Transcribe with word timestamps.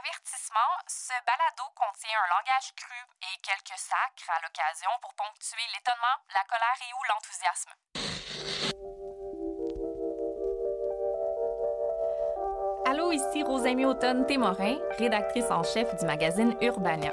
Avertissement, 0.00 0.72
ce 0.86 1.12
balado 1.26 1.68
contient 1.76 2.16
un 2.24 2.28
langage 2.32 2.72
cru 2.74 2.96
et 3.20 3.36
quelques 3.42 3.76
sacres 3.76 4.30
à 4.30 4.40
l'occasion 4.40 4.88
pour 5.02 5.12
ponctuer 5.12 5.66
l'étonnement, 5.74 6.16
la 6.32 6.44
colère 6.48 6.80
et 6.80 6.92
ou 6.94 7.02
l'enthousiasme. 7.10 7.72
Allô, 12.86 13.12
ici 13.12 13.42
Rosamie 13.42 13.84
Automne-Témorin, 13.84 14.78
rédactrice 14.98 15.50
en 15.50 15.62
chef 15.62 15.94
du 15.96 16.06
magazine 16.06 16.56
Urbania. 16.62 17.10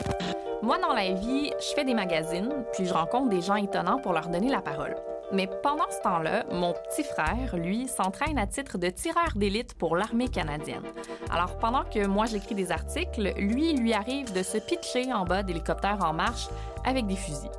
Moi, 0.62 0.78
dans 0.78 0.94
la 0.94 1.12
vie, 1.12 1.54
je 1.60 1.74
fais 1.76 1.84
des 1.84 1.94
magazines, 1.94 2.66
puis 2.72 2.86
je 2.86 2.94
rencontre 2.94 3.28
des 3.28 3.42
gens 3.42 3.56
étonnants 3.56 4.00
pour 4.00 4.14
leur 4.14 4.30
donner 4.30 4.50
la 4.50 4.62
parole. 4.62 4.96
Mais 5.34 5.48
pendant 5.62 5.89
ce 5.89 6.02
temps-là, 6.04 6.46
mon 6.52 6.73
petit 6.73 7.04
frère, 7.04 7.57
lui, 7.57 7.88
s'entraîne 7.88 8.38
à 8.38 8.48
titre 8.48 8.78
de 8.78 8.89
tireur 8.89 9.30
d'élite 9.36 9.73
pour 9.73 9.98
l'armée 9.98 10.30
canadienne. 10.30 10.84
Alors 11.30 11.57
pendant 11.57 11.84
que 11.84 12.05
moi 12.07 12.25
j'écris 12.25 12.55
des 12.55 12.71
articles, 12.71 13.34
lui, 13.38 13.71
il 13.71 13.82
lui 13.82 13.93
arrive 13.93 14.32
de 14.32 14.42
se 14.42 14.57
pitcher 14.57 15.11
en 15.11 15.25
bas 15.25 15.43
d'hélicoptères 15.43 16.04
en 16.04 16.14
marche 16.14 16.47
avec 16.86 17.07
des 17.07 17.18
fusils. 17.18 17.52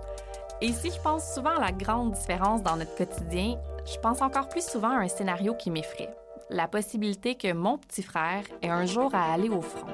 Et 0.60 0.72
si 0.72 0.90
je 0.90 1.00
pense 1.00 1.34
souvent 1.34 1.56
à 1.56 1.60
la 1.60 1.72
grande 1.72 2.12
différence 2.12 2.62
dans 2.62 2.76
notre 2.76 2.96
quotidien, 2.96 3.56
je 3.86 3.98
pense 4.00 4.22
encore 4.22 4.48
plus 4.48 4.66
souvent 4.66 4.90
à 4.90 5.02
un 5.02 5.08
scénario 5.08 5.54
qui 5.54 5.70
m'effraie. 5.70 6.10
La 6.50 6.66
possibilité 6.68 7.34
que 7.34 7.52
mon 7.52 7.76
petit 7.76 8.02
frère 8.02 8.42
ait 8.62 8.70
un 8.70 8.86
jour 8.86 9.14
à 9.14 9.32
aller 9.32 9.50
au 9.50 9.60
front. 9.60 9.86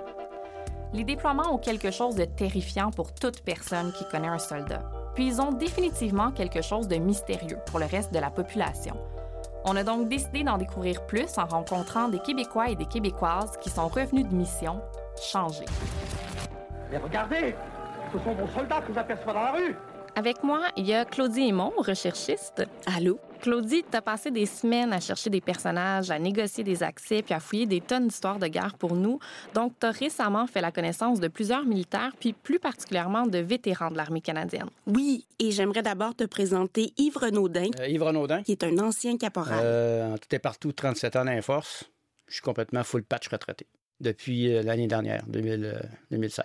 Les 0.92 1.02
déploiements 1.02 1.52
ont 1.52 1.58
quelque 1.58 1.90
chose 1.90 2.14
de 2.14 2.24
terrifiant 2.24 2.92
pour 2.92 3.12
toute 3.12 3.40
personne 3.42 3.92
qui 3.92 4.06
connaît 4.08 4.28
un 4.28 4.38
soldat. 4.38 4.88
Puis 5.14 5.26
ils 5.26 5.40
ont 5.40 5.52
définitivement 5.52 6.30
quelque 6.32 6.62
chose 6.62 6.88
de 6.88 6.96
mystérieux 6.96 7.58
pour 7.66 7.78
le 7.78 7.86
reste 7.86 8.12
de 8.12 8.18
la 8.18 8.30
population. 8.30 8.96
On 9.64 9.76
a 9.76 9.84
donc 9.84 10.08
décidé 10.08 10.42
d'en 10.42 10.58
découvrir 10.58 11.06
plus 11.06 11.38
en 11.38 11.46
rencontrant 11.46 12.08
des 12.08 12.18
Québécois 12.18 12.68
et 12.68 12.76
des 12.76 12.86
Québécoises 12.86 13.56
qui 13.60 13.70
sont 13.70 13.88
revenus 13.88 14.28
de 14.28 14.34
mission 14.34 14.80
changés. 15.20 15.64
Mais 16.90 16.98
regardez, 16.98 17.54
ce 18.12 18.18
sont 18.18 18.34
vos 18.34 18.48
soldats 18.48 18.82
que 18.82 18.92
j'aperçois 18.92 19.32
dans 19.32 19.42
la 19.42 19.52
rue. 19.52 19.76
Avec 20.16 20.44
moi, 20.44 20.68
il 20.76 20.86
y 20.86 20.94
a 20.94 21.04
Claudie 21.04 21.48
Aymon, 21.48 21.72
recherchiste. 21.76 22.62
Allô? 22.86 23.18
Claudie, 23.40 23.84
t'as 23.90 24.00
passé 24.00 24.30
des 24.30 24.46
semaines 24.46 24.92
à 24.92 25.00
chercher 25.00 25.28
des 25.28 25.40
personnages, 25.40 26.10
à 26.10 26.18
négocier 26.20 26.62
des 26.62 26.82
accès, 26.84 27.20
puis 27.22 27.34
à 27.34 27.40
fouiller 27.40 27.66
des 27.66 27.80
tonnes 27.80 28.06
d'histoires 28.08 28.38
de 28.38 28.46
guerre 28.46 28.74
pour 28.78 28.94
nous. 28.94 29.18
Donc, 29.54 29.72
t'as 29.80 29.90
récemment 29.90 30.46
fait 30.46 30.60
la 30.60 30.70
connaissance 30.70 31.18
de 31.18 31.26
plusieurs 31.28 31.64
militaires, 31.64 32.12
puis 32.20 32.32
plus 32.32 32.60
particulièrement 32.60 33.26
de 33.26 33.38
vétérans 33.38 33.90
de 33.90 33.96
l'armée 33.96 34.20
canadienne. 34.20 34.68
Oui, 34.86 35.26
et 35.40 35.50
j'aimerais 35.50 35.82
d'abord 35.82 36.14
te 36.14 36.24
présenter 36.24 36.92
Yves 36.96 37.16
Renaudin, 37.18 37.70
Euh, 37.80 37.88
Yves 37.88 38.02
Renaudin. 38.04 38.42
qui 38.44 38.52
est 38.52 38.62
un 38.64 38.78
ancien 38.78 39.18
caporal. 39.18 39.58
Euh, 39.62 40.14
en 40.14 40.18
tout 40.18 40.32
et 40.32 40.38
partout, 40.38 40.72
37 40.72 41.16
ans 41.16 41.24
dans 41.24 41.32
les 41.32 41.42
forces. 41.42 41.84
Je 42.28 42.34
suis 42.34 42.42
complètement 42.42 42.84
full 42.84 43.02
patch 43.02 43.28
retraité 43.28 43.66
depuis 44.00 44.54
euh, 44.54 44.62
l'année 44.62 44.86
dernière, 44.86 45.24
2000, 45.26 45.64
euh, 45.64 45.78
2016. 46.12 46.44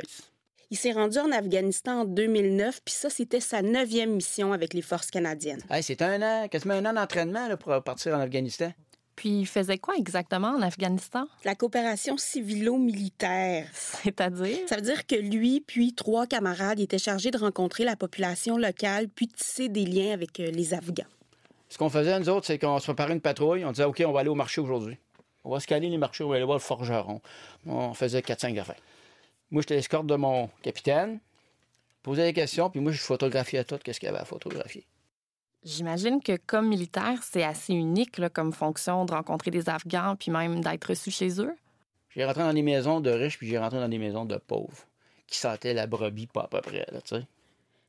Il 0.71 0.77
s'est 0.77 0.91
rendu 0.91 1.17
en 1.17 1.31
Afghanistan 1.31 2.01
en 2.01 2.05
2009, 2.05 2.81
puis 2.85 2.93
ça, 2.93 3.09
c'était 3.09 3.39
sa 3.39 3.63
neuvième 3.63 4.11
mission 4.13 4.53
avec 4.53 4.75
les 4.75 4.83
forces 4.83 5.09
canadiennes. 5.09 5.63
Hey, 5.71 5.81
c'est 5.81 6.03
un 6.03 6.21
an, 6.21 6.47
quasiment 6.47 6.75
un 6.75 6.85
an 6.85 6.93
d'entraînement 6.93 7.47
là, 7.47 7.57
pour 7.57 7.81
partir 7.81 8.15
en 8.15 8.19
Afghanistan. 8.19 8.71
Puis, 9.15 9.39
il 9.39 9.47
faisait 9.47 9.79
quoi 9.79 9.95
exactement 9.97 10.49
en 10.49 10.61
Afghanistan? 10.61 11.27
La 11.43 11.55
coopération 11.55 12.17
civilo-militaire. 12.17 13.67
C'est-à-dire? 13.73 14.59
Ça 14.67 14.75
veut 14.75 14.83
dire 14.83 15.07
que 15.07 15.15
lui, 15.15 15.59
puis 15.59 15.93
trois 15.93 16.27
camarades, 16.27 16.79
étaient 16.79 16.99
chargés 16.99 17.31
de 17.31 17.39
rencontrer 17.39 17.83
la 17.83 17.95
population 17.95 18.55
locale, 18.55 19.09
puis 19.09 19.25
de 19.25 19.33
tisser 19.33 19.69
des 19.69 19.85
liens 19.85 20.13
avec 20.13 20.39
euh, 20.39 20.51
les 20.51 20.75
Afghans. 20.75 21.09
Ce 21.67 21.79
qu'on 21.79 21.89
faisait, 21.89 22.17
nous 22.19 22.29
autres, 22.29 22.45
c'est 22.45 22.59
qu'on 22.59 22.77
se 22.77 22.85
préparait 22.85 23.13
une 23.13 23.21
patrouille. 23.21 23.65
On 23.65 23.71
disait, 23.71 23.85
OK, 23.85 24.03
on 24.05 24.11
va 24.11 24.19
aller 24.19 24.29
au 24.29 24.35
marché 24.35 24.61
aujourd'hui. 24.61 24.97
On 25.43 25.49
va 25.49 25.59
scanner 25.59 25.89
les 25.89 25.97
marchés, 25.97 26.23
on 26.23 26.29
va 26.29 26.35
aller 26.35 26.45
voir 26.45 26.57
le 26.57 26.63
forgeron. 26.63 27.21
On 27.65 27.93
faisait 27.95 28.19
4-5 28.19 28.59
affaires. 28.59 28.75
Moi, 29.52 29.61
j'étais 29.61 29.75
l'escorte 29.75 30.08
de 30.08 30.16
mon 30.16 30.50
capitaine, 30.61 31.19
posais 32.03 32.23
des 32.23 32.33
questions, 32.33 32.69
puis 32.69 32.80
moi, 32.80 32.92
je 32.92 33.02
photographiais 33.02 33.64
tout, 33.64 33.78
qu'est-ce 33.83 34.00
qu'il 34.00 34.08
y 34.08 34.09
avait 34.09 34.19
à 34.19 34.25
photographier. 34.25 34.86
J'imagine 35.64 36.22
que 36.22 36.38
comme 36.38 36.70
militaire, 36.70 37.21
c'est 37.23 37.43
assez 37.43 37.73
unique 37.73 38.17
là, 38.17 38.30
comme 38.30 38.54
fonction 38.54 39.05
de 39.05 39.11
rencontrer 39.11 39.52
des 39.52 39.67
Afghans 39.70 40.15
puis 40.17 40.32
même 40.32 40.61
d'être 40.61 40.86
reçu 40.86 41.11
chez 41.11 41.42
eux? 41.42 41.54
J'ai 42.09 42.23
rentré 42.26 42.43
dans 42.43 42.54
des 42.54 42.61
maisons 42.61 43.02
de 43.02 43.09
riches, 43.09 43.38
puis 43.38 43.48
j'ai 43.48 43.58
rentré 43.58 43.80
dans 43.80 43.89
des 43.89 43.98
maisons 43.98 44.26
de 44.26 44.38
pauvres, 44.38 44.88
qui 45.27 45.38
sentaient 45.38 45.73
la 45.73 45.86
brebis 45.86 46.27
pas 46.27 46.43
à 46.43 46.48
peu 46.48 46.61
près, 46.61 46.86
là, 46.92 47.02
tu 47.02 47.15
sais. 47.15 47.27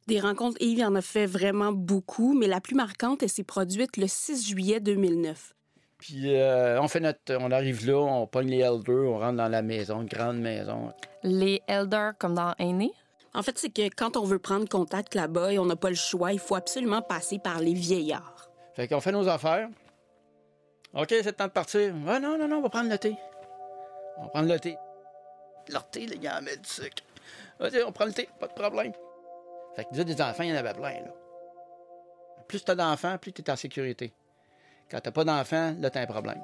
Des 0.08 0.18
rencontres, 0.18 0.56
Yves 0.60 0.78
y 0.78 0.84
en 0.84 0.94
a 0.96 1.02
fait 1.02 1.26
vraiment 1.26 1.72
beaucoup, 1.72 2.36
mais 2.36 2.48
la 2.48 2.60
plus 2.60 2.74
marquante, 2.74 3.22
elle 3.22 3.28
s'est 3.28 3.44
produite 3.44 3.96
le 3.96 4.08
6 4.08 4.48
juillet 4.48 4.80
2009. 4.80 5.54
Puis 6.00 6.34
euh, 6.34 6.80
on 6.80 6.88
fait 6.88 7.00
notre, 7.00 7.36
on 7.38 7.50
arrive 7.50 7.86
là, 7.86 7.98
on 7.98 8.26
pogne 8.26 8.48
les 8.48 8.60
elders, 8.60 9.04
on 9.04 9.18
rentre 9.18 9.36
dans 9.36 9.48
la 9.48 9.60
maison, 9.60 10.00
une 10.00 10.08
grande 10.08 10.38
maison. 10.38 10.92
Les 11.22 11.62
elders 11.68 12.14
comme 12.18 12.34
dans 12.34 12.54
Aîné. 12.58 12.90
En 13.34 13.42
fait, 13.42 13.58
c'est 13.58 13.68
que 13.68 13.82
quand 13.94 14.16
on 14.16 14.24
veut 14.24 14.38
prendre 14.38 14.66
contact 14.66 15.14
là-bas 15.14 15.52
et 15.52 15.58
on 15.58 15.66
n'a 15.66 15.76
pas 15.76 15.90
le 15.90 15.96
choix, 15.96 16.32
il 16.32 16.38
faut 16.38 16.54
absolument 16.54 17.02
passer 17.02 17.38
par 17.38 17.60
les 17.60 17.74
vieillards. 17.74 18.50
Fait 18.74 18.88
qu'on 18.88 19.00
fait 19.00 19.12
nos 19.12 19.28
affaires. 19.28 19.68
OK, 20.94 21.08
c'est 21.08 21.26
le 21.26 21.32
temps 21.32 21.46
de 21.46 21.52
partir. 21.52 21.94
Ah 22.08 22.18
non, 22.18 22.38
non, 22.38 22.48
non, 22.48 22.56
on 22.56 22.62
va 22.62 22.70
prendre 22.70 22.90
le 22.90 22.98
thé. 22.98 23.14
On 24.16 24.22
va 24.24 24.28
prendre 24.30 24.48
le 24.48 24.58
thé. 24.58 24.76
Leur 25.70 25.88
thé, 25.88 26.06
les 26.06 26.18
gars, 26.18 26.40
met 26.40 26.56
du 26.56 26.68
sucre. 26.68 27.04
Vas-y, 27.60 27.82
on 27.82 27.92
prend 27.92 28.06
le 28.06 28.12
thé, 28.12 28.26
pas 28.40 28.48
de 28.48 28.54
problème. 28.54 28.92
Fait 29.76 29.84
que 29.84 29.90
déjà, 29.90 30.04
des 30.04 30.20
enfants, 30.22 30.42
il 30.44 30.48
y 30.48 30.52
en 30.52 30.56
avait 30.56 30.72
plein, 30.72 30.94
là. 30.94 31.12
Plus 32.48 32.64
t'as 32.64 32.74
d'enfants, 32.74 33.18
plus 33.18 33.32
t'es 33.32 33.48
en 33.50 33.54
sécurité. 33.54 34.12
Quand 34.90 35.00
t'as 35.00 35.10
pas 35.10 35.24
d'enfants, 35.24 35.74
là, 35.78 35.90
t'as 35.90 36.02
un 36.02 36.06
problème. 36.06 36.42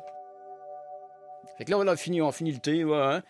Fait 1.59 1.65
que 1.65 1.71
là, 1.71 1.79
on 1.79 1.87
a 1.87 1.97
fini, 1.97 2.23
on 2.23 2.33
finit 2.33 2.53
le 2.53 2.59
thé, 2.59 2.85
ouais, 2.85 2.97
hein. 2.97 3.23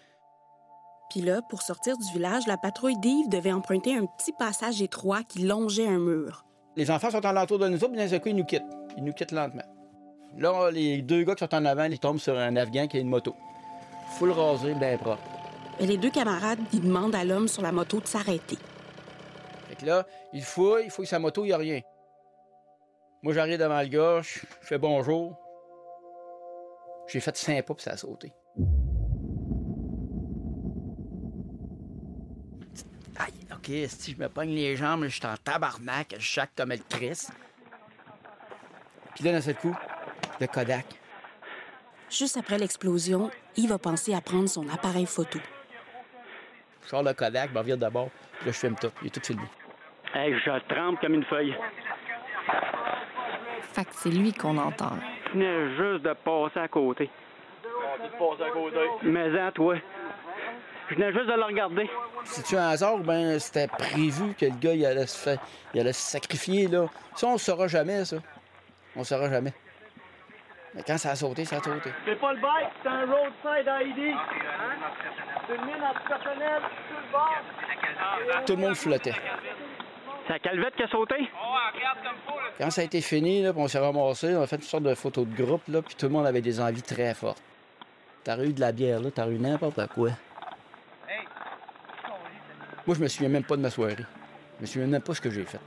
Puis 1.10 1.20
là, 1.20 1.40
pour 1.48 1.62
sortir 1.62 1.96
du 1.96 2.12
village, 2.12 2.46
la 2.46 2.56
patrouille 2.56 2.98
d'Yves 2.98 3.28
devait 3.28 3.52
emprunter 3.52 3.96
un 3.96 4.06
petit 4.06 4.32
passage 4.32 4.82
étroit 4.82 5.22
qui 5.22 5.40
longeait 5.40 5.86
un 5.86 5.98
mur. 5.98 6.44
Les 6.74 6.90
enfants 6.90 7.10
sont 7.10 7.24
en 7.24 7.32
l'entour 7.32 7.58
de 7.58 7.68
nous 7.68 7.76
autres, 7.76 7.92
puis 7.92 8.08
d'un 8.08 8.18
coup, 8.18 8.28
ils 8.28 8.36
nous 8.36 8.44
quittent. 8.44 8.62
Ils 8.96 9.04
nous 9.04 9.12
quittent 9.12 9.32
lentement. 9.32 9.62
Là, 10.36 10.70
les 10.70 11.00
deux 11.00 11.22
gars 11.22 11.34
qui 11.34 11.44
sont 11.44 11.54
en 11.54 11.64
avant, 11.64 11.84
ils 11.84 11.98
tombent 11.98 12.18
sur 12.18 12.36
un 12.36 12.56
Afghan 12.56 12.88
qui 12.88 12.98
a 12.98 13.00
une 13.00 13.08
moto. 13.08 13.34
Full 14.18 14.32
rasé, 14.32 14.74
bien 14.74 14.98
propre. 14.98 15.22
Et 15.78 15.86
les 15.86 15.96
deux 15.96 16.10
camarades, 16.10 16.58
ils 16.72 16.80
demandent 16.80 17.14
à 17.14 17.24
l'homme 17.24 17.48
sur 17.48 17.62
la 17.62 17.72
moto 17.72 18.00
de 18.00 18.06
s'arrêter. 18.06 18.58
Fait 19.68 19.76
que 19.76 19.86
là, 19.86 20.06
il 20.32 20.42
fouille, 20.42 20.84
il 20.84 20.90
fouille 20.90 21.06
sa 21.06 21.18
moto, 21.18 21.44
il 21.44 21.48
n'y 21.48 21.52
a 21.52 21.58
rien. 21.58 21.80
Moi, 23.22 23.32
j'arrive 23.32 23.58
devant 23.58 23.80
le 23.80 23.88
gars, 23.88 24.20
je 24.22 24.40
fais 24.62 24.78
bonjour. 24.78 25.38
J'ai 27.08 27.20
fait 27.20 27.36
cinq 27.36 27.64
pas, 27.64 27.74
puis 27.74 27.82
ça 27.82 27.92
a 27.92 27.96
sauté. 27.96 28.32
Aïe, 33.18 33.32
OK, 33.52 33.70
si 33.88 34.12
je 34.12 34.18
me 34.18 34.28
pogne 34.28 34.50
les 34.50 34.76
jambes, 34.76 35.04
je 35.04 35.08
suis 35.08 35.26
en 35.26 35.36
tabarnak, 35.36 36.14
je 36.18 36.22
chaque 36.22 36.54
comme 36.56 36.70
le 36.70 36.78
Chris. 36.88 37.28
Puis 39.14 39.24
là, 39.24 39.32
d'un 39.32 39.40
seul 39.40 39.56
coup, 39.56 39.74
le 40.40 40.46
Kodak. 40.46 40.86
Juste 42.10 42.36
après 42.36 42.58
l'explosion, 42.58 43.30
Yves 43.56 43.72
a 43.72 43.78
pensé 43.78 44.14
à 44.14 44.20
prendre 44.20 44.48
son 44.48 44.68
appareil 44.68 45.06
photo. 45.06 45.38
Je 46.82 46.88
sors 46.88 47.02
le 47.02 47.14
Kodak, 47.14 47.50
je 47.52 47.58
reviens 47.58 47.76
d'abord, 47.76 48.10
puis 48.38 48.46
là, 48.46 48.52
je 48.52 48.58
filme 48.58 48.76
tout. 48.76 48.90
Il 49.00 49.08
est 49.08 49.10
tout 49.10 49.20
filmé. 49.24 49.46
Hey, 50.14 50.34
je 50.34 50.74
trempe 50.74 51.00
comme 51.00 51.14
une 51.14 51.24
feuille. 51.24 51.56
Fait 53.76 53.84
que 53.84 53.90
c'est 53.92 54.08
lui 54.08 54.32
qu'on 54.32 54.56
entend. 54.56 54.92
Je 55.26 55.32
venais 55.32 55.76
juste 55.76 56.02
de 56.02 56.14
passer 56.14 56.60
à 56.60 56.66
côté. 56.66 57.10
Mais 59.02 59.38
en 59.38 59.52
toi? 59.52 59.76
Je 60.88 60.94
venais 60.94 61.12
juste 61.12 61.26
de 61.26 61.34
le 61.34 61.42
regarder. 61.42 61.90
C'est-tu 62.24 62.56
un 62.56 62.70
hasard 62.70 62.94
ou 62.94 63.00
ben 63.00 63.38
c'était 63.38 63.68
prévu 63.68 64.32
que 64.32 64.46
le 64.46 64.58
gars 64.58 64.72
il 64.72 64.86
allait 64.86 65.06
se 65.06 65.18
faire, 65.18 65.38
il 65.74 65.80
allait 65.80 65.92
se 65.92 66.10
sacrifier 66.10 66.68
là? 66.68 66.86
Ça, 67.14 67.26
on 67.26 67.34
ne 67.34 67.38
saura 67.38 67.68
jamais, 67.68 68.06
ça. 68.06 68.16
On 68.94 69.00
ne 69.00 69.04
saura 69.04 69.28
jamais. 69.28 69.52
Mais 70.74 70.82
quand 70.86 70.96
ça 70.96 71.10
a 71.10 71.14
sauté, 71.14 71.44
ça 71.44 71.56
a 71.56 71.62
sauté. 71.62 71.90
C'est 72.06 72.18
pas 72.18 72.32
le 72.32 72.40
bike, 72.40 72.70
c'est 72.82 72.88
un 72.88 73.04
roadside 73.04 73.68
ID. 73.88 74.16
C'est 75.46 75.54
une 75.54 75.66
mine 75.66 75.84
antipersonnel 75.84 76.62
sur 76.88 76.96
le 76.96 77.12
bord. 77.12 78.46
Tout 78.46 78.56
le 78.56 78.62
monde 78.62 78.74
flottait. 78.74 79.14
C'est 80.26 80.32
la 80.32 80.38
calvette 80.40 80.74
qui 80.74 80.82
a 80.82 80.88
sauté? 80.88 81.14
Quand 82.58 82.70
ça 82.70 82.80
a 82.80 82.84
été 82.84 83.00
fini, 83.00 83.42
là, 83.42 83.52
on 83.54 83.68
s'est 83.68 83.78
ramassé, 83.78 84.34
on 84.34 84.42
a 84.42 84.46
fait 84.46 84.56
une 84.56 84.62
sorte 84.62 84.82
de 84.82 84.94
photo 84.94 85.24
de 85.24 85.34
groupe, 85.34 85.62
là, 85.68 85.82
puis 85.82 85.94
tout 85.94 86.06
le 86.06 86.12
monde 86.12 86.26
avait 86.26 86.40
des 86.40 86.60
envies 86.60 86.82
très 86.82 87.14
fortes. 87.14 87.42
T'as 88.24 88.42
eu 88.42 88.52
de 88.52 88.60
la 88.60 88.72
bière, 88.72 89.00
là, 89.00 89.10
t'as 89.14 89.28
eu 89.28 89.38
n'importe 89.38 89.86
quoi. 89.88 90.10
Moi, 92.86 92.96
je 92.96 93.00
me 93.00 93.08
souviens 93.08 93.28
même 93.28 93.44
pas 93.44 93.56
de 93.56 93.62
ma 93.62 93.70
soirée. 93.70 93.96
Je 94.56 94.62
me 94.62 94.66
souviens 94.66 94.88
même 94.88 95.02
pas 95.02 95.14
ce 95.14 95.20
que 95.20 95.30
j'ai 95.30 95.44
fait. 95.44 95.60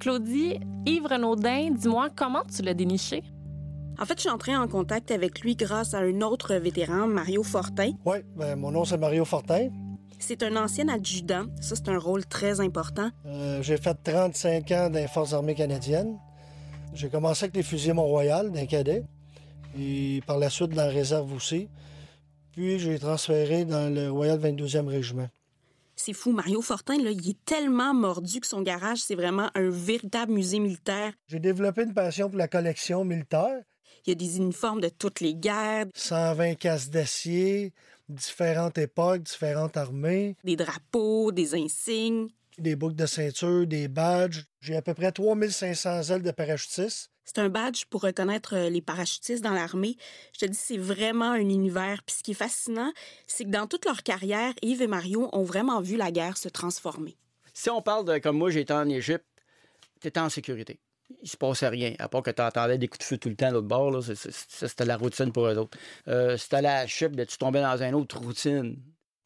Claudie, 0.00 0.58
Yves 0.86 1.06
Renaudin, 1.06 1.72
dis-moi 1.72 2.08
comment 2.16 2.42
tu 2.44 2.62
l'as 2.62 2.72
déniché? 2.72 3.22
En 3.98 4.06
fait, 4.06 4.14
je 4.14 4.20
suis 4.20 4.30
entrée 4.30 4.56
en 4.56 4.66
contact 4.66 5.10
avec 5.10 5.42
lui 5.42 5.56
grâce 5.56 5.92
à 5.92 5.98
un 5.98 6.22
autre 6.22 6.54
vétéran, 6.54 7.06
Mario 7.06 7.42
Fortin. 7.42 7.92
Oui, 8.06 8.16
ben, 8.34 8.56
mon 8.56 8.70
nom 8.70 8.86
c'est 8.86 8.96
Mario 8.96 9.26
Fortin. 9.26 9.68
C'est 10.18 10.42
un 10.42 10.56
ancien 10.56 10.88
adjudant. 10.88 11.48
Ça, 11.60 11.76
c'est 11.76 11.90
un 11.90 11.98
rôle 11.98 12.24
très 12.24 12.60
important. 12.60 13.10
Euh, 13.26 13.60
j'ai 13.60 13.76
fait 13.76 13.94
35 14.02 14.70
ans 14.70 14.88
dans 14.88 14.98
les 14.98 15.06
Forces 15.06 15.34
armées 15.34 15.54
canadiennes. 15.54 16.18
J'ai 16.94 17.10
commencé 17.10 17.44
avec 17.44 17.56
les 17.56 17.62
fusiliers 17.62 17.92
Mont-Royal 17.92 18.50
d'un 18.50 18.64
cadet 18.64 19.04
et 19.78 20.22
par 20.26 20.38
la 20.38 20.48
suite 20.48 20.70
dans 20.70 20.76
la 20.76 20.88
réserve 20.88 21.30
aussi. 21.34 21.68
Puis 22.52 22.78
j'ai 22.78 22.98
transféré 22.98 23.66
dans 23.66 23.94
le 23.94 24.10
Royal 24.10 24.38
22e 24.38 24.86
Régiment. 24.86 25.28
C'est 26.02 26.14
fou, 26.14 26.32
Mario 26.32 26.62
Fortin, 26.62 26.96
là, 26.96 27.10
il 27.10 27.28
est 27.28 27.44
tellement 27.44 27.92
mordu 27.92 28.40
que 28.40 28.46
son 28.46 28.62
garage, 28.62 29.02
c'est 29.02 29.14
vraiment 29.14 29.50
un 29.54 29.68
véritable 29.68 30.32
musée 30.32 30.58
militaire. 30.58 31.12
J'ai 31.28 31.40
développé 31.40 31.82
une 31.82 31.92
passion 31.92 32.30
pour 32.30 32.38
la 32.38 32.48
collection 32.48 33.04
militaire. 33.04 33.60
Il 34.06 34.08
y 34.08 34.12
a 34.12 34.14
des 34.14 34.38
uniformes 34.38 34.80
de 34.80 34.88
toutes 34.88 35.20
les 35.20 35.34
guerres, 35.34 35.84
120 35.94 36.54
casses 36.54 36.88
d'acier, 36.88 37.74
différentes 38.08 38.78
époques, 38.78 39.24
différentes 39.24 39.76
armées, 39.76 40.36
des 40.42 40.56
drapeaux, 40.56 41.32
des 41.32 41.54
insignes. 41.54 42.28
des 42.56 42.76
boucles 42.76 42.96
de 42.96 43.04
ceinture, 43.04 43.66
des 43.66 43.88
badges. 43.88 44.44
J'ai 44.62 44.76
à 44.76 44.82
peu 44.82 44.94
près 44.94 45.12
3500 45.12 46.02
ailes 46.04 46.22
de 46.22 46.30
parachutistes. 46.30 47.09
C'est 47.24 47.38
un 47.38 47.48
badge 47.48 47.84
pour 47.86 48.02
reconnaître 48.02 48.56
euh, 48.56 48.68
les 48.70 48.80
parachutistes 48.80 49.42
dans 49.42 49.52
l'armée. 49.52 49.96
Je 50.32 50.40
te 50.40 50.46
dis, 50.46 50.56
c'est 50.56 50.76
vraiment 50.76 51.30
un 51.30 51.40
univers. 51.40 52.02
Puis 52.04 52.16
ce 52.16 52.22
qui 52.22 52.32
est 52.32 52.34
fascinant, 52.34 52.92
c'est 53.26 53.44
que 53.44 53.50
dans 53.50 53.66
toute 53.66 53.84
leur 53.84 54.02
carrière, 54.02 54.52
Yves 54.62 54.82
et 54.82 54.86
Mario 54.86 55.28
ont 55.32 55.44
vraiment 55.44 55.80
vu 55.80 55.96
la 55.96 56.10
guerre 56.10 56.36
se 56.36 56.48
transformer. 56.48 57.16
Si 57.54 57.70
on 57.70 57.82
parle 57.82 58.04
de 58.04 58.18
comme 58.18 58.38
moi, 58.38 58.50
j'étais 58.50 58.72
en 58.72 58.88
Égypte, 58.88 59.26
t'étais 60.00 60.20
en 60.20 60.28
sécurité. 60.28 60.80
Il 61.22 61.28
se 61.28 61.36
passait 61.36 61.68
rien, 61.68 61.94
à 61.98 62.08
part 62.08 62.22
que 62.22 62.30
tu 62.30 62.40
entendais 62.40 62.78
des 62.78 62.88
coups 62.88 63.00
de 63.00 63.04
feu 63.04 63.18
tout 63.18 63.28
le 63.28 63.36
temps 63.36 63.48
de 63.48 63.54
l'autre 63.54 63.66
bord. 63.66 63.90
Là. 63.90 64.00
C'était 64.02 64.84
la 64.84 64.96
routine 64.96 65.32
pour 65.32 65.46
eux 65.46 65.56
autres. 65.58 65.76
Euh, 66.08 66.36
si 66.36 66.48
t'allais 66.48 66.68
à 66.68 66.82
la 66.82 66.86
chip, 66.86 67.12
ben, 67.12 67.26
tu 67.26 67.36
tombais 67.36 67.60
dans 67.60 67.82
une 67.82 67.94
autre 67.94 68.18
routine. 68.18 68.76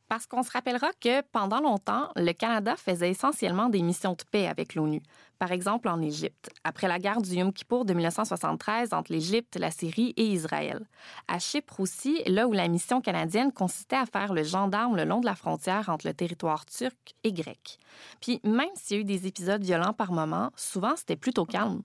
Parce 0.08 0.26
qu'on 0.26 0.42
se 0.42 0.50
rappellera 0.50 0.90
que 1.00 1.22
pendant 1.32 1.60
longtemps, 1.60 2.10
le 2.16 2.32
Canada 2.32 2.76
faisait 2.76 3.10
essentiellement 3.10 3.68
des 3.68 3.82
missions 3.82 4.12
de 4.12 4.22
paix 4.30 4.46
avec 4.46 4.74
l'ONU. 4.74 5.02
Par 5.38 5.52
exemple, 5.52 5.88
en 5.88 6.00
Égypte, 6.00 6.50
après 6.62 6.88
la 6.88 6.98
guerre 6.98 7.20
du 7.20 7.34
Yom 7.34 7.52
Kippour 7.52 7.84
de 7.84 7.92
1973 7.92 8.92
entre 8.92 9.12
l'Égypte, 9.12 9.56
la 9.56 9.70
Syrie 9.70 10.14
et 10.16 10.26
Israël. 10.26 10.86
À 11.28 11.38
Chypre 11.38 11.80
aussi, 11.80 12.22
là 12.26 12.46
où 12.46 12.52
la 12.52 12.68
mission 12.68 13.00
canadienne 13.00 13.52
consistait 13.52 13.96
à 13.96 14.06
faire 14.06 14.32
le 14.32 14.42
gendarme 14.42 14.96
le 14.96 15.04
long 15.04 15.20
de 15.20 15.26
la 15.26 15.34
frontière 15.34 15.88
entre 15.88 16.06
le 16.06 16.14
territoire 16.14 16.66
turc 16.66 17.14
et 17.24 17.32
grec. 17.32 17.78
Puis 18.20 18.40
même 18.44 18.68
s'il 18.74 18.96
y 18.96 19.00
a 19.00 19.02
eu 19.02 19.04
des 19.04 19.26
épisodes 19.26 19.62
violents 19.62 19.92
par 19.92 20.12
moments, 20.12 20.50
souvent 20.56 20.94
c'était 20.96 21.16
plutôt 21.16 21.44
calme. 21.44 21.82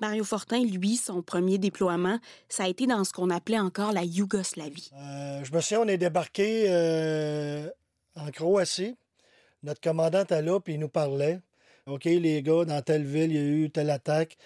Mario 0.00 0.24
Fortin, 0.24 0.62
lui, 0.62 0.96
son 0.96 1.22
premier 1.22 1.58
déploiement, 1.58 2.18
ça 2.48 2.64
a 2.64 2.68
été 2.68 2.86
dans 2.86 3.02
ce 3.04 3.12
qu'on 3.12 3.30
appelait 3.30 3.58
encore 3.58 3.92
la 3.92 4.04
Yougoslavie. 4.04 4.90
Euh, 4.94 5.42
je 5.42 5.52
me 5.52 5.60
souviens, 5.60 5.80
on 5.80 5.88
est 5.88 5.96
débarqué 5.96 6.66
euh, 6.68 7.68
en 8.14 8.30
Croatie. 8.30 8.96
Notre 9.62 9.80
commandant 9.80 10.22
était 10.22 10.42
là, 10.42 10.60
puis 10.60 10.74
il 10.74 10.80
nous 10.80 10.88
parlait. 10.88 11.40
OK, 11.86 12.04
les 12.04 12.42
gars, 12.42 12.64
dans 12.64 12.82
telle 12.82 13.04
ville, 13.04 13.30
il 13.30 13.36
y 13.36 13.38
a 13.38 13.42
eu 13.42 13.70
telle 13.70 13.90
attaque. 13.90 14.36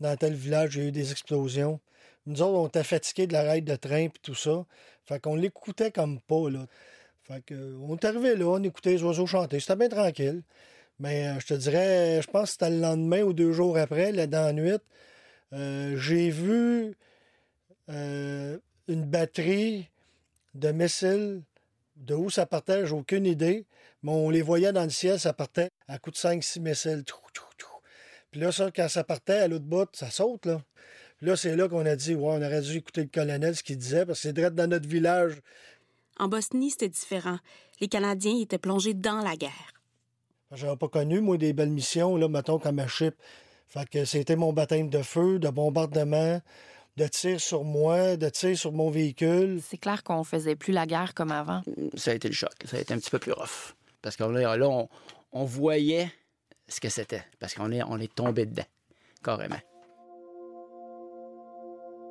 Dans 0.00 0.16
tel 0.16 0.34
village, 0.34 0.76
il 0.76 0.82
y 0.82 0.84
a 0.84 0.88
eu 0.88 0.92
des 0.92 1.12
explosions. 1.12 1.80
Nous 2.26 2.42
autres, 2.42 2.58
on 2.58 2.68
était 2.68 2.84
fatigués 2.84 3.26
de 3.26 3.32
la 3.32 3.42
raide 3.42 3.64
de 3.64 3.74
train 3.76 4.08
puis 4.08 4.20
tout 4.22 4.34
ça. 4.34 4.66
Fait 5.06 5.18
qu'on 5.20 5.34
l'écoutait 5.34 5.90
comme 5.90 6.20
pas, 6.20 6.50
là. 6.50 6.66
Fait 7.24 7.42
que, 7.44 7.76
on 7.82 7.96
est 7.96 8.04
arrivé 8.04 8.36
là, 8.36 8.46
on 8.46 8.62
écoutait 8.62 8.92
les 8.92 9.02
oiseaux 9.02 9.26
chanter. 9.26 9.60
C'était 9.60 9.76
bien 9.76 9.88
tranquille. 9.88 10.42
Mais 11.00 11.28
euh, 11.28 11.40
je 11.40 11.46
te 11.48 11.54
dirais, 11.54 12.20
je 12.22 12.28
pense 12.30 12.50
que 12.50 12.52
c'était 12.52 12.70
le 12.70 12.80
lendemain 12.80 13.22
ou 13.22 13.32
deux 13.32 13.52
jours 13.52 13.78
après, 13.78 14.12
là, 14.12 14.26
dans 14.26 14.44
la 14.46 14.52
nuit, 14.52 14.78
euh, 15.54 15.96
j'ai 15.98 16.30
vu 16.30 16.94
euh, 17.90 18.58
une 18.88 19.04
batterie 19.06 19.88
de 20.54 20.72
missiles. 20.72 21.42
De 21.96 22.14
où 22.14 22.30
ça 22.30 22.46
partait, 22.46 22.86
j'ai 22.86 22.94
aucune 22.94 23.26
idée. 23.26 23.66
Mais 24.02 24.12
on 24.12 24.30
les 24.30 24.42
voyait 24.42 24.72
dans 24.72 24.84
le 24.84 24.90
ciel, 24.90 25.20
ça 25.20 25.32
partait 25.32 25.68
à 25.88 25.98
coup 25.98 26.10
de 26.10 26.16
5-6 26.16 26.60
missiles. 26.60 27.04
Trou, 27.04 27.22
trou, 27.34 27.50
trou. 27.58 27.78
Puis 28.30 28.40
là, 28.40 28.52
ça, 28.52 28.70
quand 28.74 28.88
ça 28.88 29.04
partait 29.04 29.34
à 29.34 29.48
l'autre 29.48 29.64
bout, 29.64 29.88
ça 29.92 30.10
saute, 30.10 30.46
là. 30.46 30.60
Puis 31.18 31.26
là, 31.26 31.36
c'est 31.36 31.54
là 31.54 31.68
qu'on 31.68 31.84
a 31.84 31.96
dit, 31.96 32.14
ouais, 32.14 32.32
on 32.32 32.42
aurait 32.42 32.62
dû 32.62 32.78
écouter 32.78 33.02
le 33.02 33.08
colonel, 33.08 33.54
ce 33.54 33.62
qu'il 33.62 33.76
disait, 33.76 34.06
parce 34.06 34.20
que 34.20 34.28
c'est 34.28 34.32
direct 34.32 34.54
dans 34.54 34.70
notre 34.70 34.88
village. 34.88 35.34
En 36.18 36.28
Bosnie, 36.28 36.70
c'était 36.70 36.88
différent. 36.88 37.38
Les 37.80 37.88
Canadiens 37.88 38.38
étaient 38.40 38.58
plongés 38.58 38.94
dans 38.94 39.20
la 39.20 39.36
guerre. 39.36 39.72
J'avais 40.52 40.76
pas 40.76 40.88
connu, 40.88 41.20
moi, 41.20 41.36
des 41.36 41.52
belles 41.52 41.70
missions, 41.70 42.16
là, 42.16 42.28
mettons, 42.28 42.58
comme 42.58 42.78
à 42.78 42.88
Chypre. 42.88 43.18
Fait 43.68 43.88
que 43.88 44.04
c'était 44.04 44.34
mon 44.34 44.52
baptême 44.52 44.88
de 44.88 45.02
feu, 45.02 45.38
de 45.38 45.48
bombardement, 45.48 46.40
de 46.96 47.06
tir 47.06 47.40
sur 47.40 47.64
moi, 47.64 48.16
de 48.16 48.28
tir 48.28 48.58
sur 48.58 48.72
mon 48.72 48.90
véhicule. 48.90 49.60
C'est 49.64 49.78
clair 49.78 50.02
qu'on 50.02 50.24
faisait 50.24 50.56
plus 50.56 50.72
la 50.72 50.86
guerre 50.86 51.14
comme 51.14 51.30
avant. 51.30 51.62
Ça 51.94 52.10
a 52.10 52.14
été 52.14 52.28
le 52.28 52.34
choc. 52.34 52.52
Ça 52.64 52.78
a 52.78 52.80
été 52.80 52.92
un 52.94 52.98
petit 52.98 53.10
peu 53.10 53.18
plus 53.18 53.32
rough. 53.32 53.74
Parce 54.02 54.16
que 54.16 54.24
là, 54.24 54.68
on, 55.32 55.44
voyait 55.44 56.10
ce 56.68 56.80
que 56.80 56.88
c'était. 56.88 57.24
Parce 57.38 57.54
qu'on 57.54 57.70
est, 57.72 57.82
on 57.82 57.98
est 57.98 58.12
tombé 58.12 58.46
dedans, 58.46 58.64
carrément. 59.22 59.60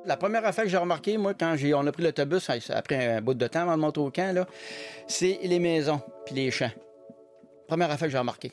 La 0.06 0.16
première 0.16 0.44
affaire 0.46 0.64
que 0.64 0.70
j'ai 0.70 0.78
remarqué, 0.78 1.18
moi, 1.18 1.34
quand 1.34 1.54
on 1.74 1.86
a 1.86 1.92
pris 1.92 2.02
l'autobus, 2.02 2.48
après 2.70 3.16
un 3.16 3.20
bout 3.20 3.34
de 3.34 3.46
temps 3.46 3.62
avant 3.62 3.76
de 3.76 3.82
monter 3.82 4.00
au 4.00 4.10
camp, 4.10 4.34
là, 4.34 4.46
c'est 5.06 5.40
les 5.42 5.58
maisons 5.58 6.00
puis 6.24 6.34
les 6.34 6.50
champs. 6.50 6.72
Première 7.68 7.90
affaire 7.90 8.08
que 8.08 8.12
j'ai 8.12 8.18
remarqué. 8.18 8.52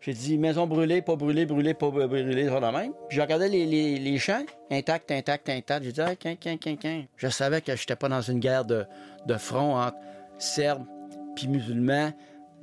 J'ai 0.00 0.12
dit 0.12 0.38
maison 0.38 0.66
brûlée, 0.66 1.02
pas 1.02 1.16
brûlée, 1.16 1.44
brûlée, 1.44 1.74
pas 1.74 1.90
brûlée, 1.90 2.48
ça 2.48 2.60
de 2.60 2.76
même. 2.76 2.92
Puis 3.08 3.16
j'ai 3.16 3.22
regardé 3.22 3.48
les, 3.48 3.66
les, 3.66 3.98
les 3.98 4.18
champs, 4.18 4.44
intacts, 4.70 5.10
intacts, 5.10 5.48
intacts. 5.48 5.84
J'ai 5.84 5.92
dit, 5.92 6.00
ah, 6.00 6.14
quin, 6.14 6.36
quin, 6.36 6.56
quin, 6.56 6.76
quin. 6.76 7.04
Je 7.16 7.28
savais 7.28 7.60
que 7.60 7.74
j'étais 7.74 7.96
pas 7.96 8.08
dans 8.08 8.20
une 8.20 8.38
guerre 8.38 8.64
de, 8.64 8.86
de 9.26 9.34
front 9.36 9.76
entre 9.76 9.96
Serbes 10.38 10.86
puis 11.34 11.48
musulmans. 11.48 12.12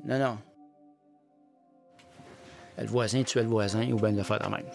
Non, 0.05 0.19
non. 0.19 0.37
Le 2.77 2.85
voisin 2.85 3.23
tuait 3.23 3.43
le 3.43 3.49
voisin 3.49 3.89
ou 3.91 3.95
bien 3.95 4.11
le 4.11 4.23
faire 4.23 4.39
de 4.39 4.47
même. 4.47 4.65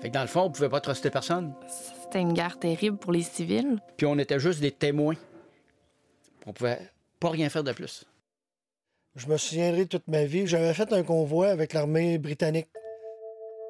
Fait 0.00 0.08
que 0.08 0.14
dans 0.14 0.22
le 0.22 0.26
fond, 0.28 0.42
on 0.42 0.50
pouvait 0.50 0.68
pas 0.68 0.80
truster 0.80 1.10
personne. 1.10 1.54
C'était 2.02 2.20
une 2.20 2.32
guerre 2.32 2.58
terrible 2.58 2.98
pour 2.98 3.12
les 3.12 3.22
civils. 3.22 3.78
Puis 3.96 4.06
on 4.06 4.18
était 4.18 4.38
juste 4.38 4.60
des 4.60 4.72
témoins. 4.72 5.16
On 6.46 6.52
pouvait 6.52 6.80
pas 7.20 7.30
rien 7.30 7.48
faire 7.48 7.64
de 7.64 7.72
plus. 7.72 8.04
Je 9.14 9.26
me 9.28 9.36
souviendrai 9.36 9.86
toute 9.86 10.06
ma 10.08 10.24
vie. 10.24 10.46
J'avais 10.46 10.74
fait 10.74 10.92
un 10.92 11.02
convoi 11.02 11.48
avec 11.48 11.72
l'armée 11.72 12.18
britannique. 12.18 12.68